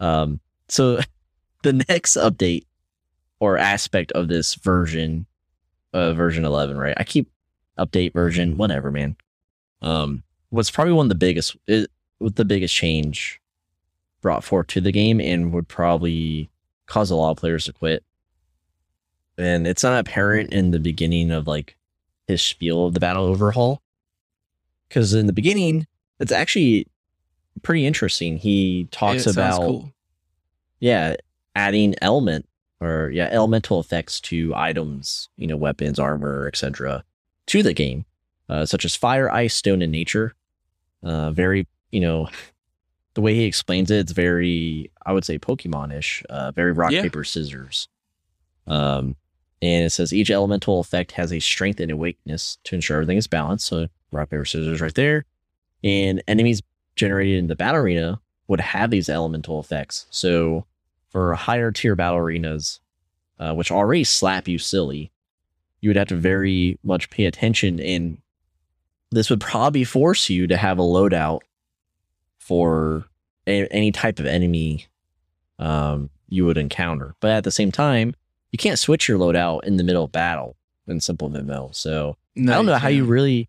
[0.00, 0.40] Um.
[0.68, 1.00] So,
[1.62, 2.66] the next update
[3.40, 5.26] or aspect of this version,
[5.92, 6.94] uh, version eleven, right?
[6.96, 7.30] I keep
[7.78, 9.16] update version, whatever, man.
[9.80, 13.40] Um, was probably one of the biggest, it, with the biggest change
[14.20, 16.48] brought forth to the game, and would probably
[16.86, 18.04] cause a lot of players to quit.
[19.36, 21.76] And it's not apparent in the beginning of like
[22.28, 23.82] his spiel of the battle overhaul.
[24.88, 25.86] Because in the beginning,
[26.20, 26.86] it's actually
[27.62, 28.36] pretty interesting.
[28.36, 29.92] He talks Yeah, about cool.
[30.80, 31.16] yeah,
[31.56, 32.46] adding element
[32.80, 37.02] or yeah, elemental effects to items, you know, weapons, armor, etc.
[37.46, 38.04] to the game,
[38.48, 40.34] uh, such as fire, ice, stone, and nature.
[41.02, 42.28] Uh, very, you know,
[43.14, 46.22] the way he explains it, it's very, I would say, Pokemon-ish.
[46.30, 47.02] Uh, very rock Yeah.
[47.02, 47.88] paper scissors.
[48.66, 49.16] Um,
[49.60, 53.18] and it says each elemental effect has a strength and a weakness to ensure everything
[53.18, 53.66] is balanced.
[53.66, 55.24] So rock paper scissors right there,
[55.84, 56.62] and enemies
[56.96, 60.06] generated in the battle arena would have these elemental effects.
[60.10, 60.66] So
[61.10, 62.80] for higher tier battle arenas,
[63.38, 65.10] uh, which already slap you silly,
[65.80, 68.18] you would have to very much pay attention, and
[69.16, 71.40] this would probably force you to have a loadout
[72.38, 73.04] for
[73.46, 74.86] a- any type of enemy
[75.58, 77.14] um, you would encounter.
[77.20, 78.14] But at the same time,
[78.50, 81.74] you can't switch your loadout in the middle of battle in simple MMO.
[81.74, 83.48] So No, I don't know how you really.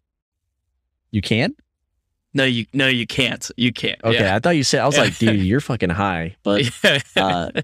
[1.12, 1.56] You can?
[2.34, 3.49] No, you no, you can't.
[3.58, 4.04] You can't.
[4.04, 6.36] Okay, I thought you said I was like, dude, you're fucking high.
[6.43, 6.99] But Yeah.
[7.15, 7.62] uh,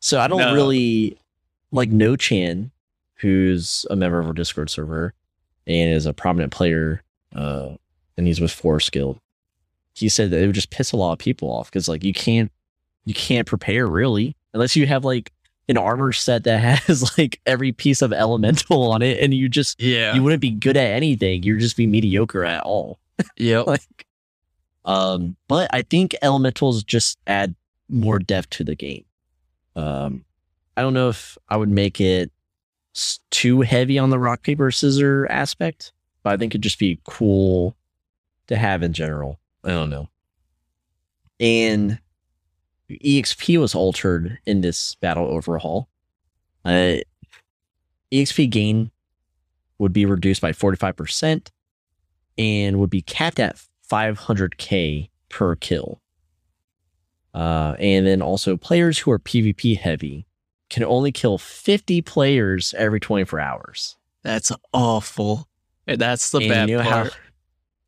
[0.00, 0.54] so I don't No.
[0.54, 1.18] really
[1.72, 2.70] like No Chan,
[3.16, 5.14] who's a member of our Discord server
[5.66, 7.02] and is a prominent player,
[7.34, 7.70] uh,
[8.16, 9.18] and he's with four Guild.
[9.94, 12.12] He said that it would just piss a lot of people off because like you
[12.12, 12.50] can't
[13.04, 15.32] you can't prepare really unless you have like
[15.68, 19.80] an armor set that has like every piece of elemental on it, and you just
[19.80, 20.14] yeah.
[20.14, 21.42] you wouldn't be good at anything.
[21.42, 22.98] You'd just be mediocre at all
[23.36, 24.06] yeah like
[24.84, 27.54] um but i think elementals just add
[27.88, 29.04] more depth to the game
[29.76, 30.24] um
[30.76, 32.30] i don't know if i would make it
[33.30, 37.76] too heavy on the rock paper scissor aspect but i think it'd just be cool
[38.46, 40.08] to have in general i don't know
[41.38, 41.98] and
[42.90, 45.88] exp was altered in this battle overhaul
[46.64, 46.96] uh
[48.12, 48.90] exp gain
[49.80, 51.48] would be reduced by 45%
[52.38, 56.00] and would be capped at 500k per kill.
[57.32, 60.26] Uh, and then also players who are PvP heavy
[60.68, 63.96] can only kill 50 players every 24 hours.
[64.22, 65.48] That's awful.
[65.86, 67.12] That's the and bad you know part.
[67.12, 67.18] how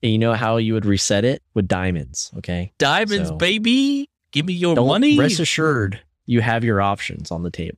[0.03, 2.73] and you know how you would reset it with diamonds, okay?
[2.79, 4.09] Diamonds, so- baby.
[4.33, 5.19] Give me your money.
[5.19, 7.77] rest assured you have your options on the table.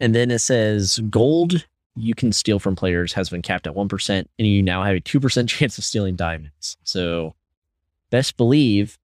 [0.00, 4.10] And then it says gold you can steal from players has been capped at 1%,
[4.10, 6.76] and you now have a 2% chance of stealing diamonds.
[6.84, 7.34] So,
[8.10, 8.98] best believe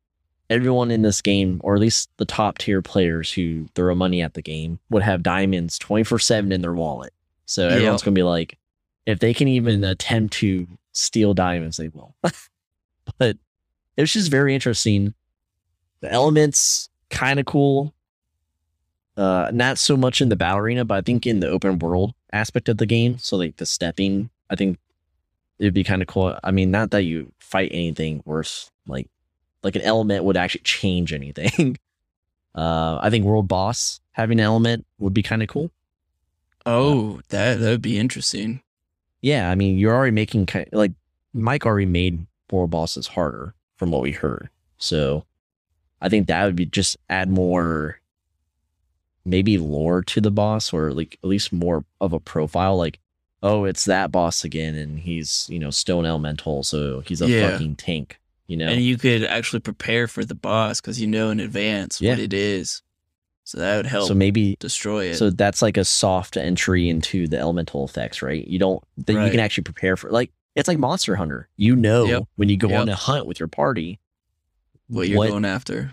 [0.50, 4.34] everyone in this game, or at least the top tier players who throw money at
[4.34, 7.14] the game, would have diamonds 24 7 in their wallet.
[7.46, 7.72] So, Yep.
[7.76, 8.58] everyone's going to be like,
[9.06, 12.14] if they can even attempt to steal diamonds, they will.
[13.18, 13.36] but
[13.96, 15.14] it was just very interesting.
[16.00, 17.94] The elements, kind of cool.
[19.16, 22.14] Uh, not so much in the battle arena, but I think in the open world
[22.32, 23.18] aspect of the game.
[23.18, 24.78] So like the stepping, I think
[25.58, 26.38] it'd be kind of cool.
[26.42, 29.08] I mean, not that you fight anything worse, like
[29.62, 31.76] like an element would actually change anything.
[32.54, 35.70] uh, I think world boss having an element would be kind of cool.
[36.64, 38.62] oh, that that would be interesting.
[39.22, 40.92] Yeah, I mean, you're already making kind like
[41.32, 44.50] Mike already made four bosses harder from what we heard.
[44.78, 45.24] So
[46.00, 48.00] I think that would be just add more
[49.24, 52.98] maybe lore to the boss or like at least more of a profile like
[53.42, 57.50] oh it's that boss again and he's you know stone elemental so he's a Yeah.
[57.52, 61.30] fucking tank you know And you could actually prepare for the boss because you know
[61.30, 62.10] in advance Yeah.
[62.10, 62.82] what it is.
[63.44, 65.16] So that would help so maybe destroy it.
[65.16, 69.30] so that's like a soft entry into the elemental effects right you don't that you
[69.30, 72.22] can actually prepare for like it's like monster hunter you know Yep.
[72.36, 72.80] when you go Yep.
[72.82, 73.98] on a hunt with your party
[74.88, 75.92] what you're what- going after.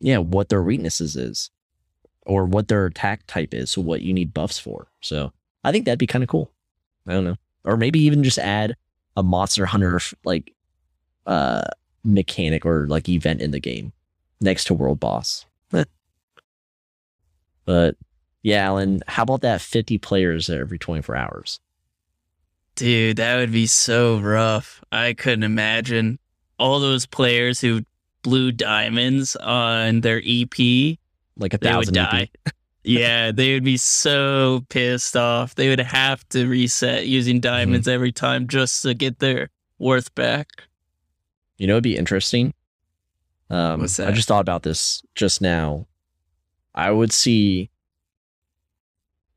[0.00, 1.50] yeah, what their weaknesses is
[2.22, 4.88] or what their attack type is, so what you need buffs for.
[5.00, 5.32] So
[5.64, 6.50] I think that'd be kind of cool.
[7.06, 7.36] I don't know.
[7.64, 8.74] Or maybe even just add
[9.16, 10.52] a monster hunter like
[11.26, 11.62] uh
[12.04, 13.92] mechanic or like event in the game
[14.40, 15.44] next to world boss.
[17.66, 17.96] But
[18.42, 21.60] yeah, Alan, how about that 50 players every 24 hours?
[22.76, 24.82] Dude, that would be so rough.
[24.92, 26.18] I couldn't imagine
[26.58, 27.82] all those players who
[28.22, 30.98] blew diamonds on their EP.
[31.38, 32.10] Like a They would thousand E EP?
[32.10, 32.30] die.
[32.84, 35.54] yeah, they would be so pissed off.
[35.54, 39.48] They would have to reset using diamonds every time just to get their
[39.78, 40.48] worth back.
[41.58, 42.52] You know, it'd be interesting.
[43.48, 45.86] Um, I just thought about this just now.
[46.76, 47.70] I would see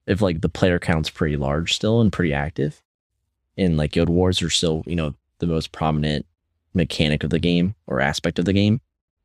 [0.05, 2.81] if like the player count's pretty large still and pretty active,
[3.57, 6.25] and like Guild Wars are still you know the most prominent
[6.73, 8.81] mechanic of the game or aspect of the game.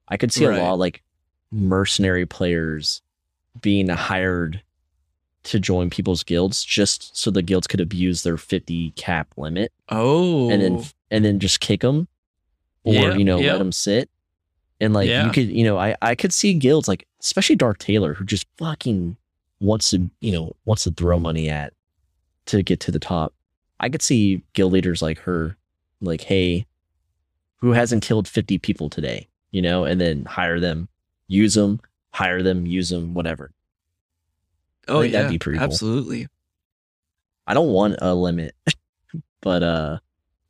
[0.09, 0.59] I could see Right.
[0.59, 1.03] a lot of, like
[1.51, 3.01] mercenary players
[3.61, 4.63] being hired
[5.45, 10.51] to join people's guilds just so the guilds could abuse their 50 cap limit Oh,
[10.51, 12.09] and then and then just kick them
[12.83, 13.53] or Yeah, you know yeah.
[13.53, 14.11] let them sit
[14.81, 15.27] and like Yeah.
[15.27, 18.47] you could you know I I could see guilds like especially Dark Taylor who just
[18.59, 19.17] fucking
[19.61, 21.73] wants to you know wants to throw money at
[22.47, 23.33] to get to the top.
[23.81, 25.57] I could see guild leaders like her
[26.01, 26.67] like hey
[27.57, 30.89] who hasn't killed 50 people today you know and then hire them
[31.29, 31.81] use them
[32.13, 33.51] hire them use them whatever.
[34.89, 35.65] oh yeah, that'd be pretty cool.
[35.65, 36.27] absolutely.
[37.47, 38.55] I don't want a limit
[39.41, 39.99] but uh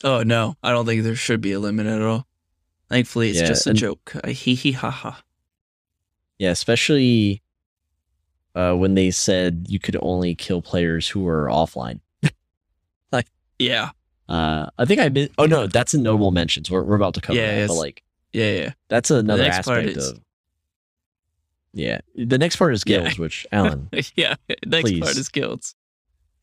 [0.02, 2.26] Oh no, I don't think there should be a limit at all.
[2.90, 4.12] Thankfully, it's Yeah, just a and- joke.
[4.25, 5.23] A hee hee ha ha.
[6.38, 7.42] Yeah, especially
[8.55, 12.01] uh, when they said you could only kill players who were offline.
[13.12, 13.27] Like,
[13.59, 13.90] yeah,
[14.29, 15.29] Uh, I think I been.
[15.38, 16.70] Oh no, that's in noble mentions.
[16.70, 18.73] We're we're about to cover Yeah, that, but like yeah, yeah.
[18.88, 20.20] that's another aspect is- of.
[21.73, 23.01] Yeah, the next part is Yeah.
[23.03, 23.88] guilds, which Alan.
[24.16, 24.35] yeah.
[24.66, 25.75] Next part is guilds.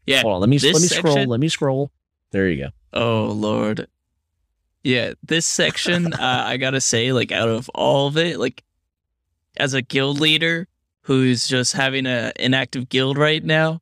[0.06, 0.22] Yeah.
[0.22, 1.26] hold on, let me let me scroll.
[1.26, 1.92] Let me scroll.
[2.32, 2.70] There you go.
[2.94, 3.88] Oh lord.
[4.84, 8.64] Yeah, this section, uh, I gotta say, like out of all of it, like
[9.58, 10.68] as a guild leader
[11.02, 13.82] who's just having a inactive guild right now,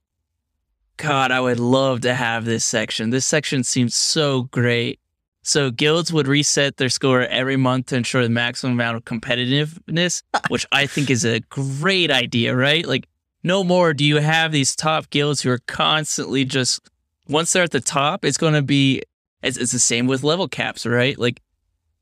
[0.97, 3.09] God, I would love to have this section.
[3.09, 4.99] This section seems so great.
[5.41, 10.23] So guilds would reset their score every month to ensure the maximum amount of competitiveness,
[10.49, 12.85] which I think is a great idea, right?
[12.85, 13.07] Like,
[13.41, 16.81] no more do you have these top guilds who are constantly just
[17.29, 19.01] once they're at the top, it's going to be
[19.43, 21.17] it's, it's the same with level caps, right?
[21.17, 21.41] Like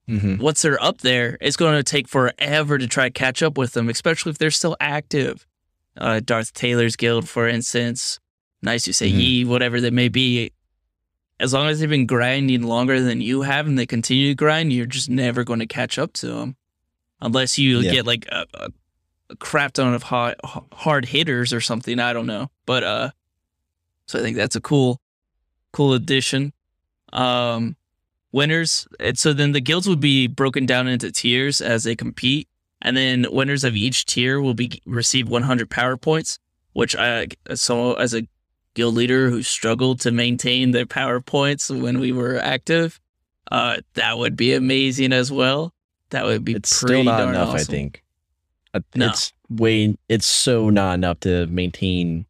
[0.09, 0.41] Mm-hmm.
[0.41, 3.73] once they're up there, it's going to take forever to try to catch up with
[3.73, 5.45] them, especially if they're still active.
[5.97, 8.17] Uh, Darth Taylor's guild, for instance,
[8.61, 9.19] nice you say Mhm.
[9.19, 10.53] ye, whatever that may be.
[11.41, 14.71] As long as they've been grinding longer than you have and they continue to grind,
[14.71, 16.55] you're just never going to catch up to them.
[17.19, 17.91] Unless you Yeah.
[17.91, 20.35] get like a, a, crap ton of hard,
[20.71, 21.99] hard hitters or something.
[21.99, 22.49] I don't know.
[22.65, 23.11] But, uh,
[24.05, 25.01] so I think that's a cool,
[25.73, 26.53] cool addition.
[27.13, 27.75] Um,
[28.31, 32.47] winners, and so then the guilds would be broken down into tiers as they compete,
[32.81, 36.39] and then winners of each tier will be receive 100 power points.
[36.73, 38.27] Which I, so as a
[38.75, 42.99] guild leader who struggled to maintain their power points when we were active,
[43.51, 45.73] uh, that would be amazing as well.
[46.11, 47.55] That would be It's pretty still not darn enough.
[47.55, 48.03] I think.
[48.73, 49.07] Uh, No.
[49.07, 49.97] It's way.
[50.07, 52.27] It's so not enough to maintain,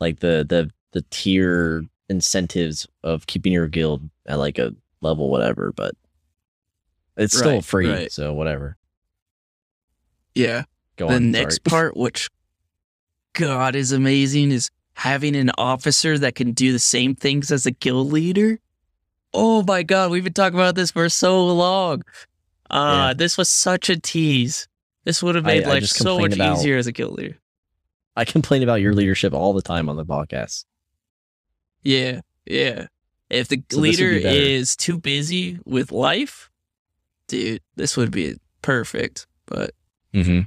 [0.00, 5.72] like the the the tier incentives of keeping your guild at like a level whatever.
[5.74, 5.94] But
[7.16, 8.12] it's still Right, free, right.
[8.12, 8.76] so whatever.
[10.34, 10.64] Yeah.
[10.96, 11.30] Go the on.
[11.30, 11.70] next sorry.
[11.70, 12.30] part, which
[13.34, 17.70] God is amazing, is having an officer that can do the same things as a
[17.72, 18.58] guild leader.
[19.32, 22.02] Oh my God, we've been talking about this for so long.
[22.70, 23.14] Uh.
[23.14, 24.68] This was such a tease.
[25.04, 27.18] This would have I- made I life just so much about- easier as a guild
[27.18, 27.36] leader.
[28.16, 30.64] I complain about your leadership all the time on the podcast.
[31.84, 32.86] Yeah, yeah.
[33.30, 36.50] If the So leader be is too busy with life,
[37.28, 39.26] dude, this would be perfect.
[39.46, 39.70] But
[40.12, 40.40] Mm-hmm.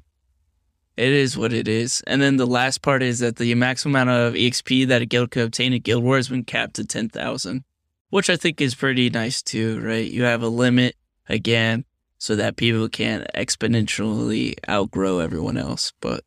[0.96, 2.02] It is what it is.
[2.08, 5.30] And then the last part is that the maximum amount of EXP that a guild
[5.30, 7.64] could obtain in Guild War has been capped to 10,000,
[8.10, 10.10] which I think is pretty nice too, right?
[10.10, 10.96] You have a limit
[11.30, 11.86] again
[12.18, 15.94] so that people can't exponentially outgrow everyone else.
[16.02, 16.24] But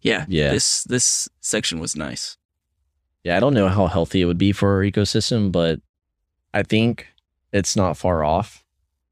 [0.00, 0.50] yeah, Yeah.
[0.52, 2.36] this this section was nice.
[3.24, 5.80] Yeah, I don't know how healthy it would be for our ecosystem, but
[6.54, 7.06] I think
[7.52, 8.64] it's not far off,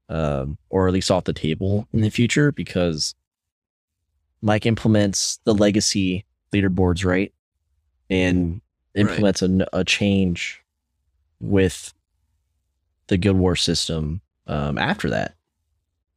[0.09, 3.13] um, or at least off the table in the future because
[4.41, 7.33] Mike implements the legacy leaderboards, right?
[8.09, 8.61] And
[8.95, 9.01] Right.
[9.09, 10.63] implements a, change
[11.39, 11.93] with
[13.07, 15.35] the Guild War system um, after that.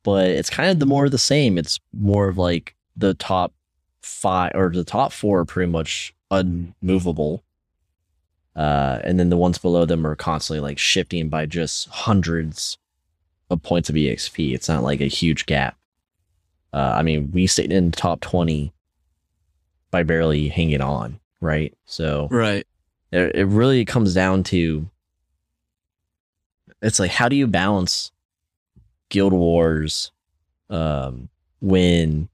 [0.03, 1.59] But it's kind of the more of the same.
[1.59, 3.53] It's more of like the top
[4.01, 7.45] five or the top four are pretty much unmovable.
[8.57, 12.79] Uh, and then the ones below them are constantly like shifting by just hundreds
[13.49, 14.55] of points of EXP.
[14.55, 15.77] It's not like a huge gap.
[16.73, 18.73] Uh, I mean, we stayed in the top 20
[19.91, 21.77] by barely hanging on, right?
[21.85, 22.67] So Right.
[23.11, 24.89] it, it really comes down to
[26.83, 28.11] it's like how do you balance
[29.11, 30.13] guild wars
[30.71, 31.29] um
[31.61, 32.29] when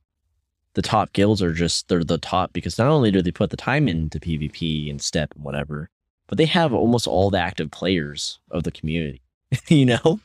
[0.74, 3.56] the top guilds are just they're the top because not only do they put the
[3.56, 5.88] time into PvP and step and whatever,
[6.28, 9.22] but they have almost all the active players of the community.
[9.68, 10.20] you know?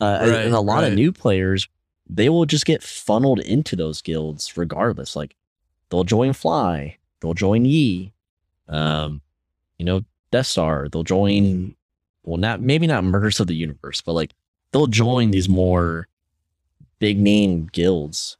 [0.00, 1.68] Uh, and- and a Right, lot of new players,
[2.08, 5.16] they will just get funneled into those guilds regardless.
[5.16, 5.34] Like
[5.90, 8.12] they'll join Fly, they'll join Yi,
[8.68, 9.20] um,
[9.78, 11.74] you know, Death Star, they'll join
[12.24, 14.34] well not maybe not Murders of the Universe, but like
[14.72, 16.08] they'll join these more
[16.98, 18.36] big name guilds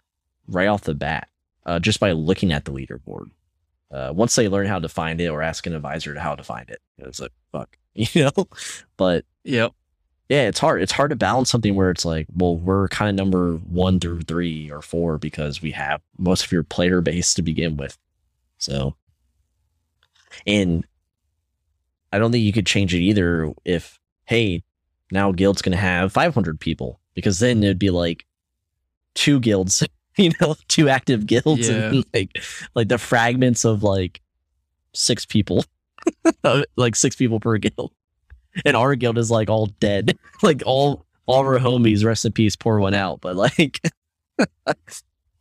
[0.49, 1.29] right off the bat,
[1.67, 3.31] uh, just by looking at the leaderboard.
[3.91, 6.43] Uh, once they learn how to find it or ask an advisor to how to
[6.43, 8.49] find it, it's like fuck, you know.
[8.97, 9.73] But Yep.
[10.29, 10.83] yeah, it's hard.
[10.83, 14.23] It's hard to balance something where it's like, well, we're kind of number one through
[14.23, 17.97] three or four because we have most of your player base to begin with.
[18.59, 18.97] So,
[20.47, 20.85] and
[22.13, 24.63] I don't think you could change it either if, hey,
[25.13, 28.27] now guild's going to have 500 people because then it'd be like
[29.15, 29.83] two guilds,
[30.25, 32.43] you know, two active guilds and like,
[32.75, 34.21] like the fragments of like
[34.95, 35.65] six people,
[36.77, 37.93] like six people per guild
[38.65, 40.19] and our guild is like all dead.
[40.43, 43.21] like all all of our homies, rest in peace, pour one out.
[43.21, 43.81] But like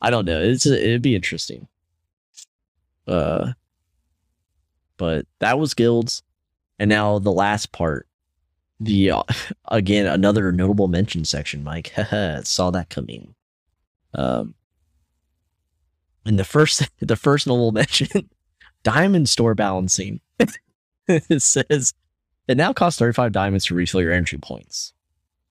[0.01, 0.41] I don't know.
[0.41, 1.67] It's it'd be interesting.
[3.07, 3.53] Uh
[4.97, 6.23] but that was guilds.
[6.79, 8.07] And now the last part.
[8.79, 9.23] The uh,
[9.69, 11.93] again another notable mention section, Mike.
[12.43, 13.35] Saw that coming.
[14.13, 14.55] Um
[16.25, 18.29] and the first the first notable mention,
[18.83, 20.19] diamond store balancing.
[21.07, 21.93] it says
[22.47, 24.93] it now costs 35 diamonds to refill your entry points.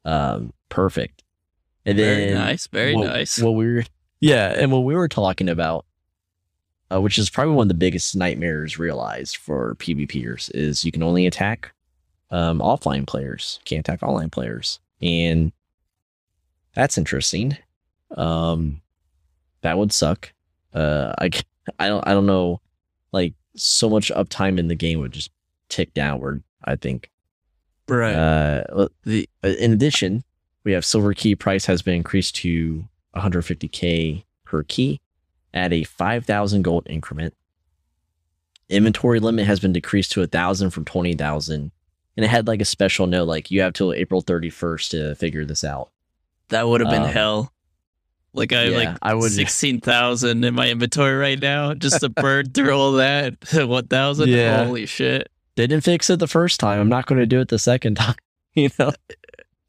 [0.05, 1.23] Um, perfect.
[1.87, 2.67] And Very then nice.
[2.67, 3.39] Very what, nice.
[3.39, 3.85] What we were,
[4.21, 5.85] yeah, and what we were talking about,
[6.93, 11.03] uh, which is probably one of the biggest nightmares realized for PvPers, is you can
[11.03, 11.73] only attack
[12.31, 15.53] um, offline players, can't attack online players, and
[16.75, 17.57] that's interesting.
[18.17, 18.81] Um,
[19.63, 20.33] that would suck.
[20.75, 21.31] Uh, I
[21.79, 22.61] I don't I don't know,
[23.13, 25.31] like so much uptime in the game would just
[25.69, 26.43] tick downward.
[26.65, 27.11] I think.
[27.89, 28.15] right.
[28.15, 30.25] Uh, the uh, in addition,
[30.65, 32.85] we have silver key price has been increased to
[33.17, 35.01] 150k per key
[35.53, 37.35] at a 5,000 gold increment.
[38.69, 41.71] Inventory limit has been decreased to a thousand from 20,000,
[42.17, 45.45] and it had like a special note like you have till April 31st to figure
[45.45, 45.91] this out.
[46.49, 47.53] that would have been um, hell.
[48.35, 52.09] Like I yeah, like I would- sixteen thousand in my inventory right now just to
[52.09, 53.37] burn through all that.
[53.55, 54.29] One thousand.
[54.29, 54.65] Yeah.
[54.65, 55.31] Holy shit.
[55.57, 56.81] They didn't fix it the first time.
[56.81, 58.17] I'm not going to do it the second time.
[58.55, 58.93] You know.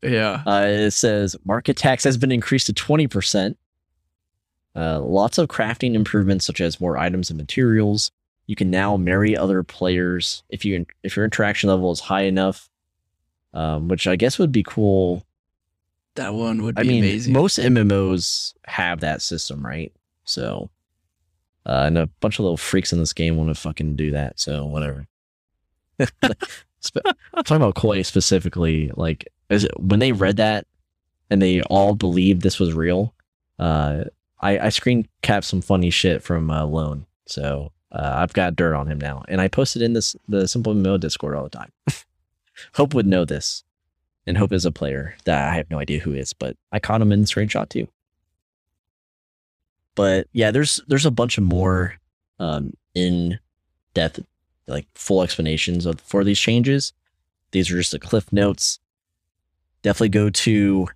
[0.02, 0.44] Yeah.
[0.46, 3.56] Uh, it says market tax has been increased to 20%.
[4.76, 8.12] Uh, lots of crafting improvements, such as more items and materials.
[8.48, 12.70] You can now marry other players if you if your interaction level is high enough,
[13.54, 15.25] um, which I guess would be cool.
[16.16, 17.34] That one would be I mean, amazing.
[17.34, 19.94] most MMOs have that system, right?
[20.24, 20.70] So,
[21.66, 24.40] uh, and a bunch of little freaks in this game want to fucking do that.
[24.40, 25.08] So whatever.
[26.80, 27.00] Spe-
[27.36, 30.68] talking about Koi specifically, like is it, when they read that
[31.30, 33.14] and they all believed this was real,
[33.60, 34.06] uh,
[34.40, 37.06] I, I screen capped some funny shit from uh, Lone.
[37.26, 40.74] So uh, I've got dirt on him now, and I posted in this the Simple
[40.74, 41.72] MMO Discord all the time.
[42.76, 43.64] Hope would know this,
[44.28, 47.02] and Hope is a player that I have no idea who is, but I caught
[47.02, 47.88] him in screenshot too.
[49.96, 51.96] But yeah, there's there's a bunch of more
[52.40, 53.40] um, in
[53.94, 54.20] depth,
[54.68, 56.94] like full explanations of for these changes.
[57.52, 58.80] These are just the cliff notes.
[59.84, 60.88] Definitely go to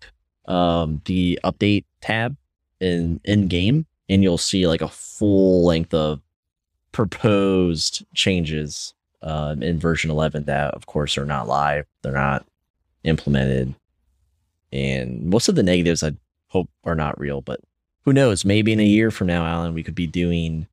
[0.46, 2.36] um, the update tab
[2.82, 6.22] in in game, and you'll see like a full length of
[6.92, 11.86] proposed changes um, in version 11 that, of course, are not live.
[12.02, 12.46] They're not
[13.04, 13.74] implemented,
[14.72, 16.14] and most of the negatives I
[16.48, 17.42] hope are not real.
[17.42, 17.60] But
[18.06, 18.46] who knows?
[18.46, 20.68] Maybe in a year from now, Alan, we could be doing,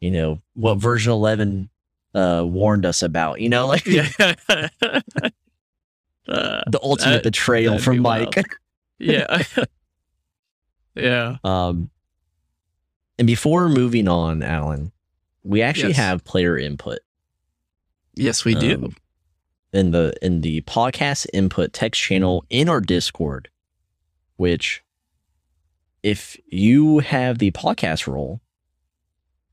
[0.00, 1.68] you know, what version 11
[2.14, 3.40] uh, warned us about.
[3.40, 3.86] You know, like.
[6.28, 8.36] Uh, the ultimate betrayal from be Mike.
[8.36, 8.46] wild.
[9.00, 9.42] yeah.
[10.94, 11.36] yeah.
[11.42, 11.90] Um,
[13.18, 14.92] and before moving on, Alan,
[15.42, 15.96] we actually Yes.
[15.96, 17.00] have player input.
[18.14, 18.92] Yes, we do.
[19.72, 23.48] In the in the podcast input text channel in our Discord,
[24.36, 24.82] which
[26.02, 28.40] if you have the podcast role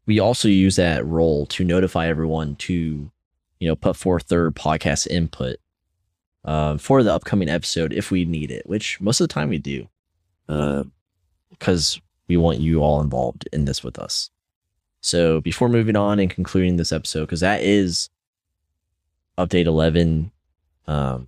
[0.09, 3.11] we also use that role to notify everyone to,
[3.59, 5.57] you know, put forth their podcast input
[6.43, 9.59] uh, for the upcoming episode if we need it, which most of the time we
[9.59, 9.88] do,
[11.51, 14.32] because we want you all involved in this with us.
[14.99, 18.09] So before moving on and concluding this episode, because that is
[19.47, 20.31] update 11
[20.87, 21.27] um,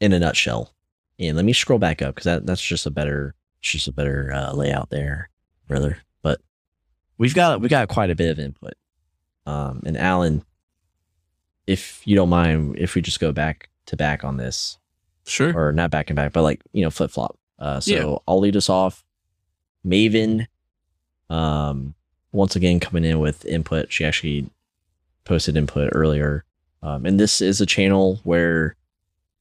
[0.00, 0.72] in a nutshell.
[1.18, 4.32] And let me scroll back up because that, that's just a better, just a better
[4.32, 5.30] uh, layout there,
[5.68, 5.98] brother.
[6.22, 6.40] But
[7.18, 8.74] we've got we got quite a bit of input.
[9.46, 10.44] Um, and Alan,
[11.66, 14.78] if you don't mind, if we just go back to back on this,
[15.26, 15.56] Sure.
[15.56, 17.38] or not back and back, but like you know flip flop.
[17.58, 18.16] Uh, so Yeah.
[18.26, 19.04] I'll lead us off.
[19.86, 20.46] Maven,
[21.30, 21.94] um,
[22.32, 23.92] once again coming in with input.
[23.92, 24.50] She actually
[25.24, 26.44] posted input earlier,
[26.84, 28.76] um, and this is a channel where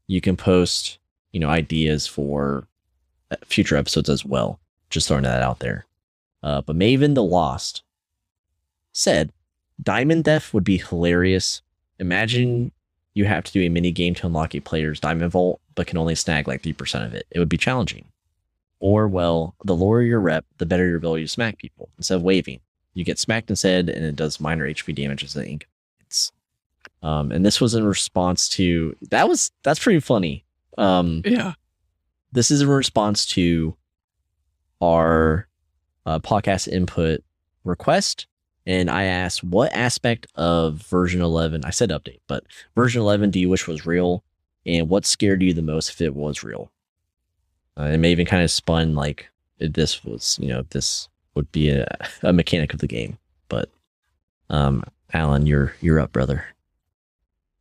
[0.08, 0.98] you can post
[1.32, 2.68] you know ideas for
[3.32, 4.60] uh, future episodes as well.
[4.90, 5.86] Just throwing that out there.
[6.42, 7.84] Uh, but Maven the Lost
[8.94, 9.32] said,
[9.82, 11.62] "Diamond Theft would be hilarious.
[12.00, 12.72] Imagine
[13.14, 15.98] you have to do a mini game to unlock a player's diamond vault, but can
[15.98, 17.28] only snag like 3% of it.
[17.32, 18.06] It would be challenging.
[18.80, 21.90] Or, well, the lower your rep, the better your ability to smack people.
[21.98, 22.60] Instead of waving,
[22.94, 25.68] you get smacked instead, and it does minor HP damage as an ink.
[27.04, 30.46] Um, and this was in response to that was that's pretty funny.
[30.78, 31.54] Um, Yeah.
[32.32, 33.76] this is in response to
[34.82, 35.48] our
[36.06, 37.22] uh, podcast input
[37.64, 38.28] request.
[38.66, 42.46] And I asked, what aspect of version 11, I said update, but
[42.76, 44.24] version 11 do you wish was real?
[44.66, 46.72] And what scared you the most if it was real?
[47.78, 49.28] Uh, it may even kind of spun like
[49.60, 51.86] if this was, you know, this would be a,
[52.24, 53.18] a mechanic of the game.
[53.50, 53.70] But,
[54.50, 56.46] um, Alan, you're, you're up, brother.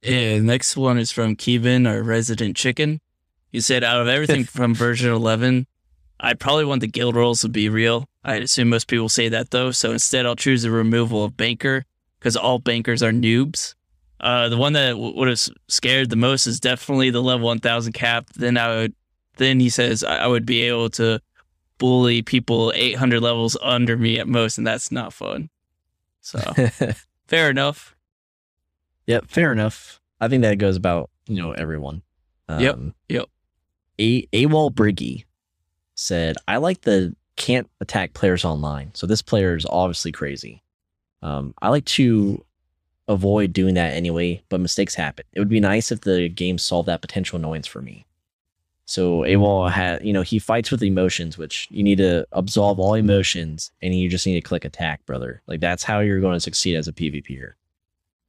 [0.03, 3.01] Yeah, next one is from Kevin, our resident chicken.
[3.51, 5.67] He said, out of everything from version 11,
[6.19, 8.09] I probably want the guild roles to be real.
[8.25, 9.71] I assume most people say that though.
[9.71, 11.85] So instead, I'll choose the removal of banker
[12.19, 13.75] because all bankers are noobs.
[14.21, 17.93] Uh, the one that w- would have scared the most is definitely the level 1000
[17.93, 18.29] cap.
[18.37, 18.95] Then I would,
[19.37, 21.21] then he says I I would be able to
[21.79, 25.51] bully people 800 levels under me at most, and that's not fun.
[26.21, 26.39] So
[27.27, 27.92] fair enough.
[29.07, 30.01] Yep, fair enough.
[30.21, 32.03] I think that goes about you know everyone.
[32.49, 33.27] Yep, Um, yep.
[33.99, 35.25] A AWOL Briggy
[35.95, 38.91] said, "I like the can't attack players online.
[38.95, 40.63] So this player is obviously crazy.
[41.23, 42.45] Um, I like to
[43.09, 45.25] avoid doing that anyway, but mistakes happen.
[45.33, 48.07] It would be nice if the game solved that potential annoyance for me."
[48.85, 52.95] So AWOL had, you know, he fights with emotions, which you need to absolve all
[52.95, 55.41] emotions, and you just need to click attack, brother.
[55.47, 57.53] Like that's how you're going to succeed as a PvPer.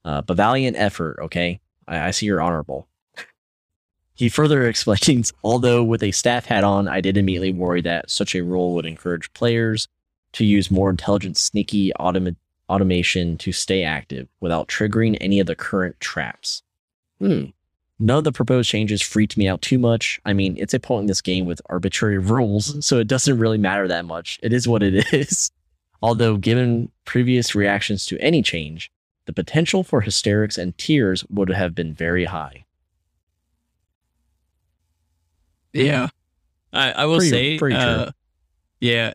[0.05, 1.59] Uh, but valiant effort, okay?
[1.87, 2.87] I, I see you're honorable.
[4.15, 8.35] He further explains, although with a staff hat on, I did immediately worry that such
[8.35, 9.87] a role would encourage players
[10.33, 12.35] to use more intelligent, sneaky automa-
[12.69, 16.63] automation to stay active without triggering any of the current traps.
[17.19, 17.45] Hmm.
[17.99, 20.19] None of the proposed changes freaked me out too much.
[20.25, 24.05] I mean, it's a pointless game with arbitrary rules, so it doesn't really matter that
[24.05, 24.39] much.
[24.43, 25.51] It is what it is.
[26.01, 28.91] Although, given previous reactions to any change,
[29.25, 32.65] the potential for hysterics and tears would have been very high.
[35.73, 36.09] Yeah,
[36.71, 37.83] I, I will Pretty- say, pretty true.
[37.83, 38.11] uh,
[38.79, 39.13] yeah,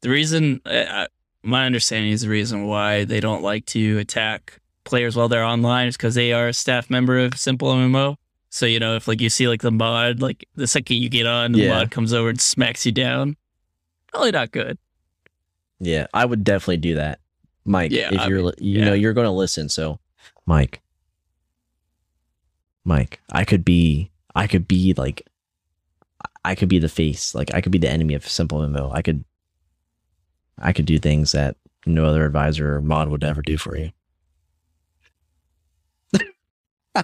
[0.00, 1.06] the reason, uh, uh,
[1.42, 5.88] my understanding is the reason why they don't like to attack players while they're online
[5.88, 8.16] is because they are a staff member of Simple MMO.
[8.50, 11.26] So you know, if like you see like the mod, like the second you get
[11.26, 11.74] on, the Yeah.
[11.80, 13.36] mod comes over and smacks you down.
[14.10, 14.78] Probably not good.
[15.80, 17.20] Yeah, I would definitely do that,
[17.68, 17.92] Mike.
[17.92, 18.84] Yeah, if I you're, mean, you yeah.
[18.86, 19.68] know, you're going to listen.
[19.68, 19.98] So,
[20.46, 20.80] Mike,
[22.84, 25.26] Mike, I could be, I could be like,
[26.44, 27.34] I could be the face.
[27.34, 28.90] Like, I could be the enemy of Simple MMO.
[28.94, 29.24] I could,
[30.58, 31.56] I could do things that
[31.86, 33.90] no other advisor or mod would ever do for you.
[36.96, 37.02] oh,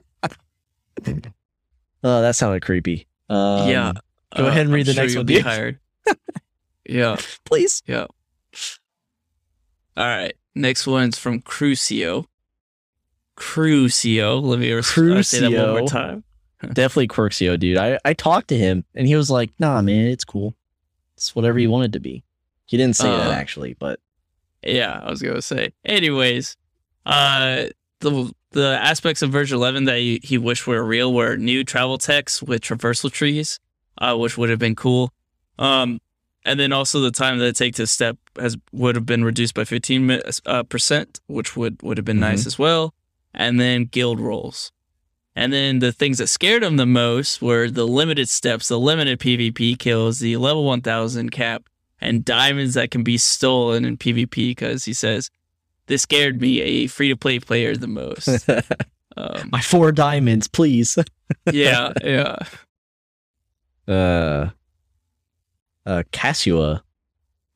[2.03, 3.07] that sounded creepy.
[3.29, 3.93] Um, yeah.
[4.37, 5.79] go ahead and read I'm the next you'll one, Be hired.
[6.87, 7.17] yeah.
[7.45, 7.83] please.
[7.87, 8.07] Yeah.
[9.97, 10.35] All right.
[10.55, 12.27] Next one's from Crucio.
[13.37, 14.41] Crucio.
[14.43, 16.25] Let me res- say that one more time.
[16.73, 17.77] Definitely Quirksio, dude.
[17.77, 20.55] I, I talked to him and he was like, nah, man, it's cool.
[21.17, 22.25] It's whatever you want it to be.
[22.67, 24.01] He didn't say that Uh, actually, but
[24.63, 25.75] Yeah, I was gonna say.
[25.85, 26.57] Anyways,
[27.05, 27.67] uh,
[28.01, 31.99] the the aspects of version 11 that he, he wished were real were new travel
[31.99, 33.59] text with traversal trees,
[33.99, 35.13] uh, which would have been cool.
[35.59, 36.01] Um,
[36.45, 39.55] and then also the time that it take to step has would have been reduced
[39.55, 42.95] by fifteen uh, percent, which would would have been nice as well.
[43.33, 44.71] And then guild roles.
[45.37, 49.19] And then the things that scared him the most were the limited steps, the limited
[49.19, 51.65] PvP kills, the level 1000 cap,
[52.01, 55.31] and diamonds that can be stolen in PvP because he says
[55.87, 58.49] this scared me, a free to play player, the most.
[59.17, 60.99] Um, My four diamonds, please.
[61.53, 62.37] yeah, yeah.
[63.87, 64.51] uh,
[65.87, 66.83] uh, Cassua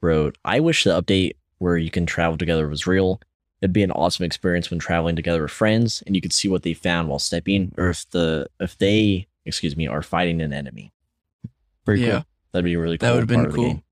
[0.00, 3.20] wrote, I wish the update where you can travel together was real.
[3.60, 6.62] It'd be an awesome experience when traveling together with friends and you could see what
[6.62, 10.92] they found while stepping, or if the if they, excuse me, are fighting an enemy.
[11.84, 12.10] Very Yeah.
[12.10, 12.24] cool.
[12.52, 13.08] That'd be really cool.
[13.08, 13.68] That would have been part of the cool.
[13.68, 13.82] game.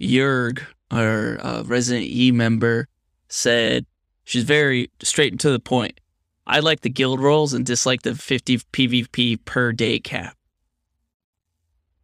[0.00, 2.88] Yerg, our uh, Resident E member,
[3.28, 3.84] said
[4.24, 6.00] she's very straight and to the point.
[6.46, 10.34] I like the guild roles and dislike the 50 PvP per day cap.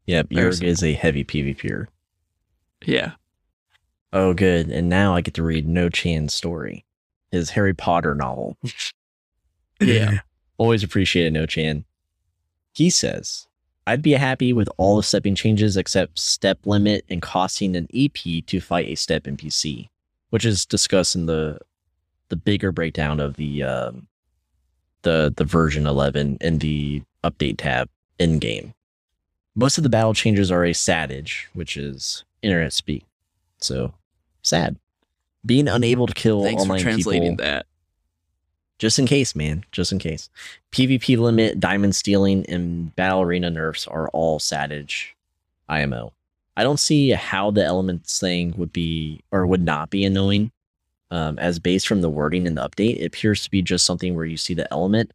[0.06, 1.86] Yep, Very Yerg is a heavy PvPer.
[2.86, 3.12] Yeah.
[4.12, 4.70] Oh, good.
[4.70, 6.84] And now I get to read No Chan's story,
[7.30, 8.56] his Harry Potter novel.
[9.80, 10.20] Yeah.
[10.56, 11.84] Always appreciated No Chan.
[12.72, 13.46] He says,
[13.86, 18.46] I'd be happy with all the stepping changes except step limit and costing an EP
[18.46, 19.88] to fight a step NPC,
[20.30, 21.58] which is discussed in the
[22.28, 24.06] the bigger breakdown of the um,
[25.02, 28.74] the the version 11 in the update tab in game.
[29.56, 33.04] Most of the battle changes are a sadage, which is internet speak.
[33.58, 33.94] So
[34.42, 34.76] sad.
[35.46, 37.66] Being unable to kill Thanks for translating people that.
[38.78, 39.64] just in case, man.
[39.72, 40.28] Just in case.
[40.72, 45.08] PvP limit, diamond stealing, and battle arena nerfs are all Sadage
[45.68, 46.12] IMO.
[46.56, 50.50] I don't see how the elements thing would be or would not be annoying.
[51.10, 54.16] Um, as based from the wording in the update, it appears to be just something
[54.16, 55.12] where you see the element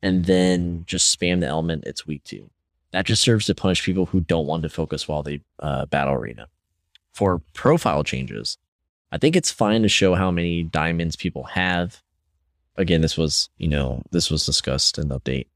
[0.00, 2.48] and then just spam the element it's weak to.
[2.92, 6.14] That just serves to punish people who don't want to focus while they uh, battle
[6.14, 6.48] arena.
[7.12, 8.58] For profile changes,
[9.10, 12.02] I think it's fine to show how many diamonds people have
[12.76, 15.46] again, this was, you know, this was discussed in the update.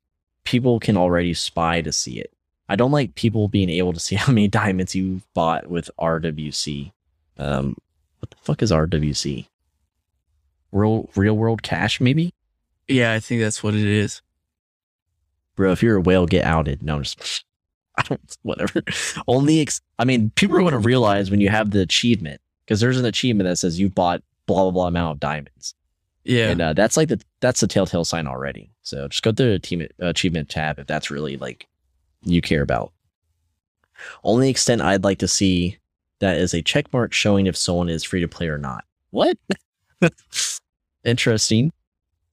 [0.44, 2.32] People can already spy to see it.
[2.68, 6.92] I don't like people being able to see how many diamonds you bought with RWC.
[7.38, 7.76] Um,
[8.20, 9.46] what the fuck is RWC?
[10.72, 12.32] Real, real world cash, maybe?
[12.88, 14.22] Yeah, I think that's what it is.
[15.56, 16.82] Bro, if you're a whale, get outed.
[16.82, 17.44] No, I'm just,
[17.98, 18.82] I don't, whatever.
[19.26, 22.80] Only, ex- I mean, people are going to realize when you have the achievement, because
[22.80, 25.74] there's an achievement that says you bought blah, blah, blah amount of diamonds.
[26.24, 26.50] Yeah.
[26.50, 28.70] And uh, that's like the that's the telltale sign already.
[28.82, 31.68] So just go to the team achievement tab if that's really like
[32.22, 32.92] you care about.
[34.24, 35.78] Only extent I'd like to see
[36.18, 38.84] that is a check mark showing if someone is free to play or not.
[39.10, 39.38] What?
[41.04, 41.72] Interesting.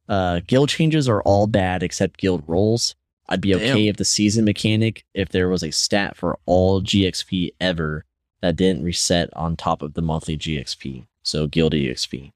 [0.09, 2.95] Uh, guild changes are all bad except guild roles.
[3.29, 3.89] I'd be okay Damn.
[3.89, 8.05] if the season mechanic, if there was a stat for all GXP ever
[8.41, 11.05] that didn't reset on top of the monthly GXP.
[11.23, 12.31] So guild EXP.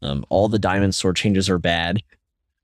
[0.00, 2.02] Um, all the diamond store changes are bad.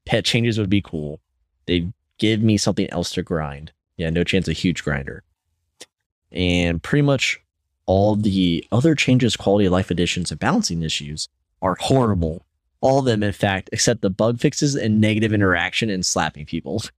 [0.07, 1.21] Pet changes would be cool.
[1.67, 1.89] They
[2.19, 3.73] give me something else to grind.
[3.97, 5.23] Yeah, No Chan's a huge grinder.
[6.33, 7.41] And pretty much
[7.87, 11.29] all the other changes, quality of life additions, and balancing issues
[11.61, 12.47] are horrible.
[12.81, 16.83] All of them, in fact, except the bug fixes and negative interaction and slapping people.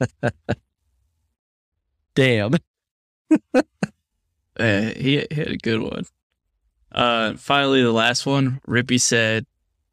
[2.14, 2.54] Damn.
[4.56, 6.04] Uh, he, he had a good one.
[6.92, 8.60] Uh, finally, the last one.
[8.68, 9.46] Rippy said,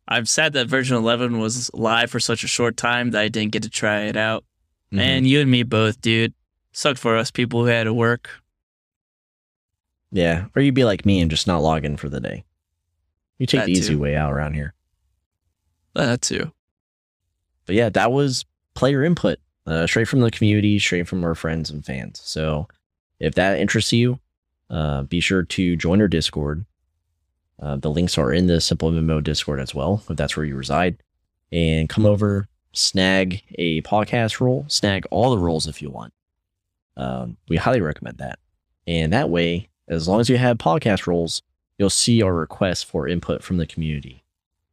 [0.07, 3.53] "I'm sad that version 11 was live for such a short time that I didn't
[3.53, 4.43] get to try it out.
[4.89, 4.97] Mm-hmm.
[4.97, 6.35] Man, you and me both, dude.
[6.73, 8.29] Sucked for us people who had to work.
[10.11, 12.43] Yeah, or you'd be like me and just not log in for the day.
[13.39, 13.99] You take That the easy too.
[13.99, 14.75] way out around here.
[15.95, 16.51] That too.
[17.65, 18.45] But yeah, that was
[18.75, 22.21] player input, uh, straight from the community, straight from our friends and fans.
[22.23, 22.67] So
[23.19, 24.19] if that interests you,
[24.69, 26.65] uh, be sure to join our Discord.
[27.61, 30.55] Uh, the links are in the Simple MMO Discord as well, if that's where you
[30.55, 30.97] reside.
[31.51, 36.13] And come over, snag a podcast role, snag all the roles if you want.
[36.97, 38.39] Um, we highly recommend that.
[38.87, 41.41] And that way, as long as you have podcast roles,
[41.77, 44.20] you'll see our requests for input from the community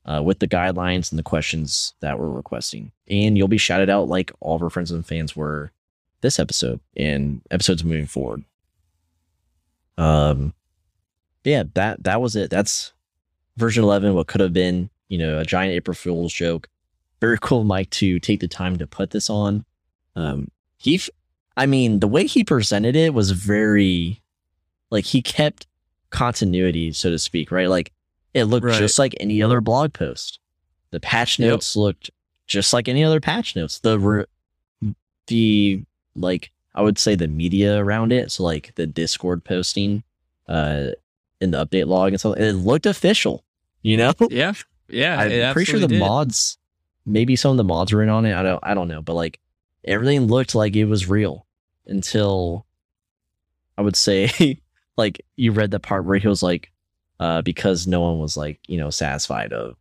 [0.08, 2.92] uh, with the guidelines and the questions that we're requesting.
[3.08, 5.70] And you'll be shouted out like all of our friends and fans were
[6.22, 8.44] this episode and episodes moving forward.
[9.98, 10.54] Um,
[11.44, 12.50] yeah, that that was it.
[12.50, 12.92] That's
[13.56, 14.14] version 11.
[14.14, 16.68] What could have been, you know, a giant April Fool's joke.
[17.20, 19.64] Very cool, Mike, to take the time to put this on.
[20.14, 21.10] Um, he, f-
[21.56, 24.22] I mean, the way he presented it was very,
[24.90, 25.66] like, he kept
[26.10, 27.68] continuity, so to speak, right?
[27.68, 27.92] Like,
[28.34, 28.78] it looked Right.
[28.78, 30.38] just like any other blog post.
[30.90, 31.48] The patch Yep.
[31.48, 32.10] notes looked
[32.46, 33.78] just like any other patch notes.
[33.80, 34.24] The re-
[35.26, 35.82] the
[36.16, 40.02] like I would say the media around it, so like the Discord posting,
[40.48, 40.88] uh,
[41.40, 43.44] in the update log and stuff, it looked official.
[43.82, 44.52] You know, Yeah.
[44.88, 45.20] Yeah.
[45.20, 45.98] I'm pretty sure the did.
[46.00, 46.58] mods,
[47.06, 48.34] maybe some of the mods were in on it.
[48.34, 49.38] I don't, I don't know, but like
[49.84, 51.46] everything looked like it was real
[51.86, 52.66] until
[53.76, 54.60] I would say
[54.96, 56.70] like you read the part where he was like,
[57.20, 59.76] uh, because no one was like, you know, satisfied of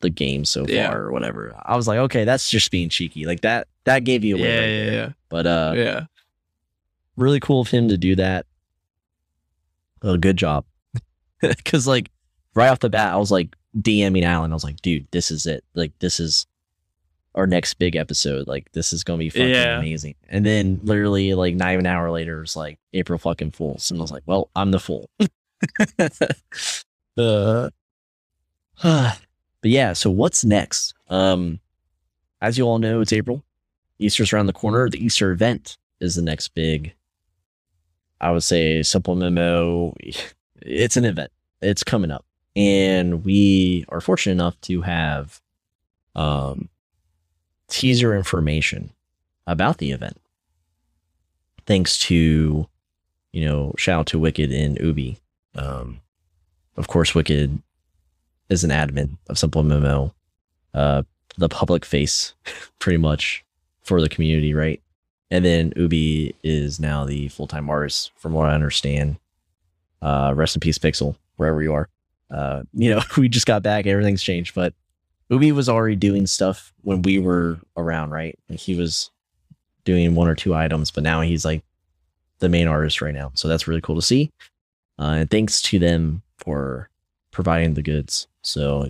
[0.00, 0.92] the game so far Yeah.
[0.92, 1.54] or whatever.
[1.64, 3.24] I was like, okay, that's just being cheeky.
[3.24, 4.58] Like that that gave you Yeah, away.
[4.60, 5.08] right yeah, yeah.
[5.28, 6.04] But uh yeah.
[7.16, 8.46] really cool of him to do that.
[10.02, 10.64] Oh, good job.
[11.64, 12.10] Cause like
[12.54, 14.52] right off the bat, I was like DMing Alan.
[14.52, 15.64] I was like, dude, this is it.
[15.74, 16.46] Like this is
[17.34, 18.46] our next big episode.
[18.46, 19.78] Like this is gonna be fucking Yeah.
[19.78, 20.14] amazing.
[20.28, 23.90] And then literally like not even an hour later, it's like April fucking Fools.
[23.90, 25.08] And I was like, well, I'm the fool.
[27.18, 27.68] uh,
[28.82, 29.20] but
[29.62, 30.94] yeah, so what's next?
[31.08, 31.60] Um
[32.40, 33.42] as you all know, it's April.
[33.98, 34.88] Easter's around the corner.
[34.90, 36.94] The Easter event is the next big
[38.20, 39.94] I would say simple memo.
[40.62, 41.30] It's an event.
[41.60, 42.24] It's coming up.
[42.56, 45.40] And we are fortunate enough to have
[46.14, 46.70] um
[47.68, 48.90] teaser information
[49.46, 50.16] about the event.
[51.66, 52.66] Thanks to,
[53.32, 55.18] you know, shout out to Wicked and Ubi.
[55.56, 56.00] Um
[56.76, 57.62] of course Wicked
[58.48, 60.12] is an admin of Simple MMO,
[60.74, 61.02] uh
[61.38, 62.34] the public face
[62.78, 63.44] pretty much
[63.82, 64.82] for the community, right?
[65.30, 69.18] And then Ubi is now the full time artist, from what I understand.
[70.02, 71.88] Uh, rest in peace, Pixel, wherever you are.
[72.30, 74.74] Uh, you know, we just got back, everything's changed, but
[75.28, 78.38] Ubi was already doing stuff when we were around, right?
[78.48, 79.10] Like he was
[79.84, 81.64] doing one or two items, but now he's like
[82.38, 83.32] the main artist right now.
[83.34, 84.30] So that's really cool to see.
[84.98, 86.88] Uh, and thanks to them for
[87.30, 88.26] providing the goods.
[88.42, 88.88] So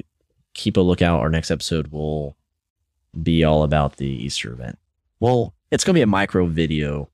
[0.54, 1.20] keep a lookout.
[1.20, 2.36] Our next episode will
[3.22, 4.78] be all about the Easter event.
[5.20, 7.08] Well, it's gonna be a micro video,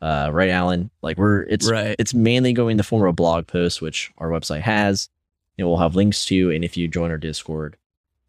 [0.00, 0.90] uh, right, Alan?
[1.02, 1.94] Like we're it's right.
[1.98, 5.08] it's mainly going in the form of a blog post, which our website has.
[5.56, 7.76] It will have links to, and if you join our Discord,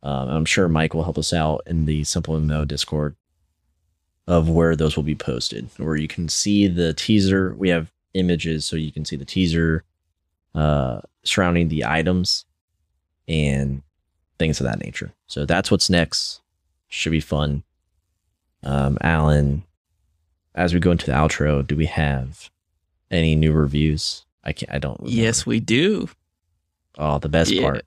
[0.04, 3.16] um, I'm sure Mike will help us out in the Simple MMO Discord
[4.28, 7.56] of where those will be posted, where you can see the teaser.
[7.56, 9.84] We have images, so you can see the teaser
[10.56, 12.46] uh, surrounding the items
[13.28, 13.82] and
[14.40, 15.12] things of that nature.
[15.28, 16.42] So that's what's next.
[16.88, 17.64] Should be fun.
[18.64, 19.64] Um, Alan,
[20.56, 22.50] as we go into the outro, do we have
[23.12, 24.26] any new reviews?
[24.44, 24.72] I can't.
[24.72, 25.00] I don't.
[25.00, 25.16] remember.
[25.22, 26.10] Yes, we do.
[26.98, 27.62] Oh, the best Yeah.
[27.64, 27.86] part.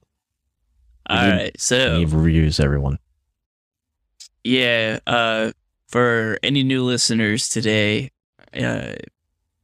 [1.08, 1.58] All right.
[1.58, 2.98] So Leave reviews, everyone.
[4.44, 5.52] Yeah, uh,
[5.88, 8.10] for any new listeners today,
[8.54, 8.92] uh,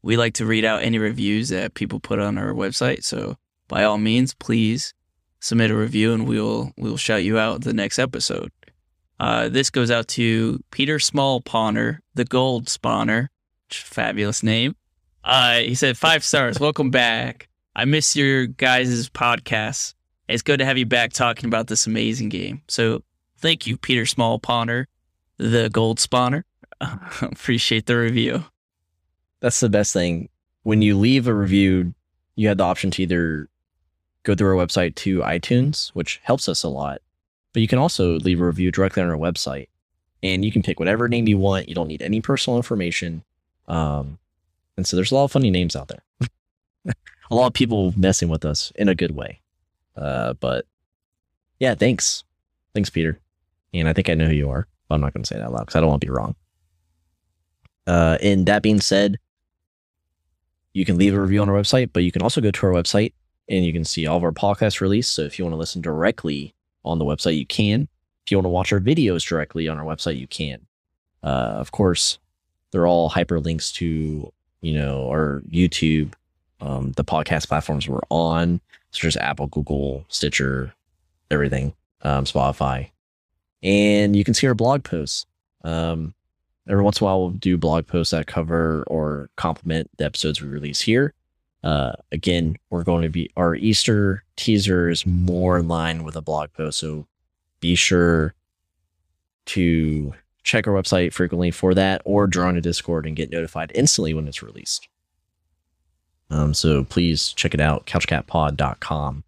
[0.04, 3.04] we like to read out any reviews that people put on our website.
[3.04, 3.36] So
[3.68, 4.94] by all means, please
[5.40, 8.52] submit a review, and we'll we'll shout you out the next episode.
[9.18, 13.28] Uh, this goes out to Peter Small Pawner, the Gold Spawner,
[13.70, 14.76] fabulous name.
[15.22, 16.60] Uh, he said five stars.
[16.60, 17.48] Welcome back.
[17.74, 19.94] I miss your guys' podcasts.
[20.28, 22.62] It's good to have you back talking about this amazing game.
[22.68, 23.02] So
[23.44, 24.86] Thank you, Peter Small Pawner,
[25.36, 26.44] the gold spawner.
[27.20, 28.46] Appreciate the review.
[29.44, 30.30] That's the best thing.
[30.62, 31.92] When you leave a review,
[32.34, 33.50] you have the option to either
[34.22, 37.02] go through our website to iTunes, which helps us a lot,
[37.52, 39.68] but you can also leave a review directly on our website,
[40.22, 41.68] and you can pick whatever name you want.
[41.68, 43.22] You don't need any personal information,
[43.68, 44.16] um,
[44.78, 46.02] and so there's a lot of funny names out there.
[47.30, 49.42] a lot of people messing with us in a good way,
[49.94, 50.64] uh, but
[51.60, 52.24] yeah, thanks,
[52.72, 53.20] thanks, Peter.
[53.74, 55.52] And I think I know who you are, but I'm not going to say that
[55.52, 56.34] loud because I don't want to be wrong.
[57.86, 59.18] Uh, and that being said,
[60.74, 62.72] you can leave a review on our website, but you can also go to our
[62.72, 63.14] website
[63.48, 65.12] and you can see all of our podcasts released.
[65.12, 66.54] So if you want to listen directly
[66.84, 67.88] on the website, you can.
[68.26, 70.66] If you want to watch our videos directly on our website, you can.
[71.22, 72.18] Uh, of course,
[72.70, 76.14] they're all hyperlinks to you know our YouTube,
[76.60, 78.60] um, the podcast platforms we're on,
[78.90, 80.74] such as Apple, Google, Stitcher,
[81.30, 82.90] everything, um, Spotify,
[83.62, 85.26] and you can see our blog posts.
[85.62, 86.14] Um,
[86.68, 90.40] every once in a while, we'll do blog posts that cover or complement the episodes
[90.40, 91.14] we release here.
[91.62, 96.20] Uh, again, we're going to be our Easter teaser is more in line with a
[96.20, 97.06] blog post, so
[97.60, 98.34] be sure
[99.46, 100.12] to
[100.42, 104.28] check our website frequently for that, or join a Discord and get notified instantly when
[104.28, 104.88] it's released.
[106.30, 109.24] Um, so please check it out, couchcatpod.com.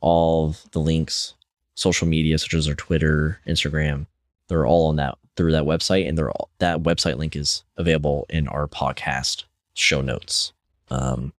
[0.00, 1.34] All the links,
[1.74, 4.06] social media such as our Twitter, Instagram,
[4.48, 8.26] they're all on that through that website, and they're all, that website link is available
[8.28, 10.52] in our podcast show notes.
[10.90, 11.32] Um,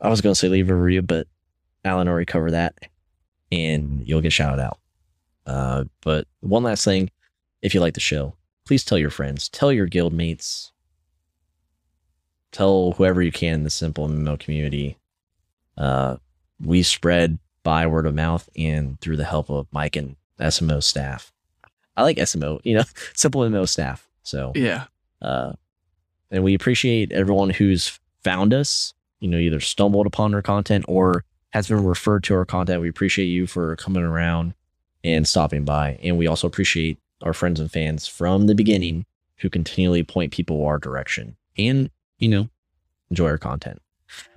[0.00, 1.26] I was going to say leave a review, but
[1.84, 2.74] Alan already covered that,
[3.50, 4.78] and you'll get shouted out.
[5.46, 7.10] Uh, but one last thing,
[7.62, 8.34] if you like the show,
[8.66, 10.72] please tell your friends, tell your guild mates,
[12.52, 14.96] tell whoever you can in the simple MMO community.
[15.76, 16.16] Uh,
[16.62, 21.32] we spread by word of mouth and through the help of Mike and SMO staff.
[21.96, 22.84] I like SMO, you know,
[23.14, 24.08] simple MMO staff.
[24.22, 24.84] So, Yeah.
[25.22, 25.52] uh,
[26.30, 31.24] and we appreciate everyone who's found us you know, either stumbled upon our content or
[31.50, 32.80] has been referred to our content.
[32.80, 34.54] We appreciate you for coming around
[35.04, 35.98] and stopping by.
[36.02, 39.04] And we also appreciate our friends and fans from the beginning
[39.36, 42.48] who continually point people our direction and, you know,
[43.10, 43.82] enjoy our content.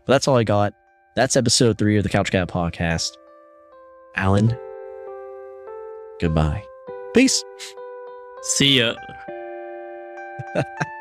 [0.05, 0.73] But that's all I got.
[1.15, 3.15] That's episode three of the Couch Cat podcast.
[4.17, 4.57] Alan,
[6.19, 6.65] goodbye.
[7.13, 7.45] Peace.
[8.41, 8.95] See ya.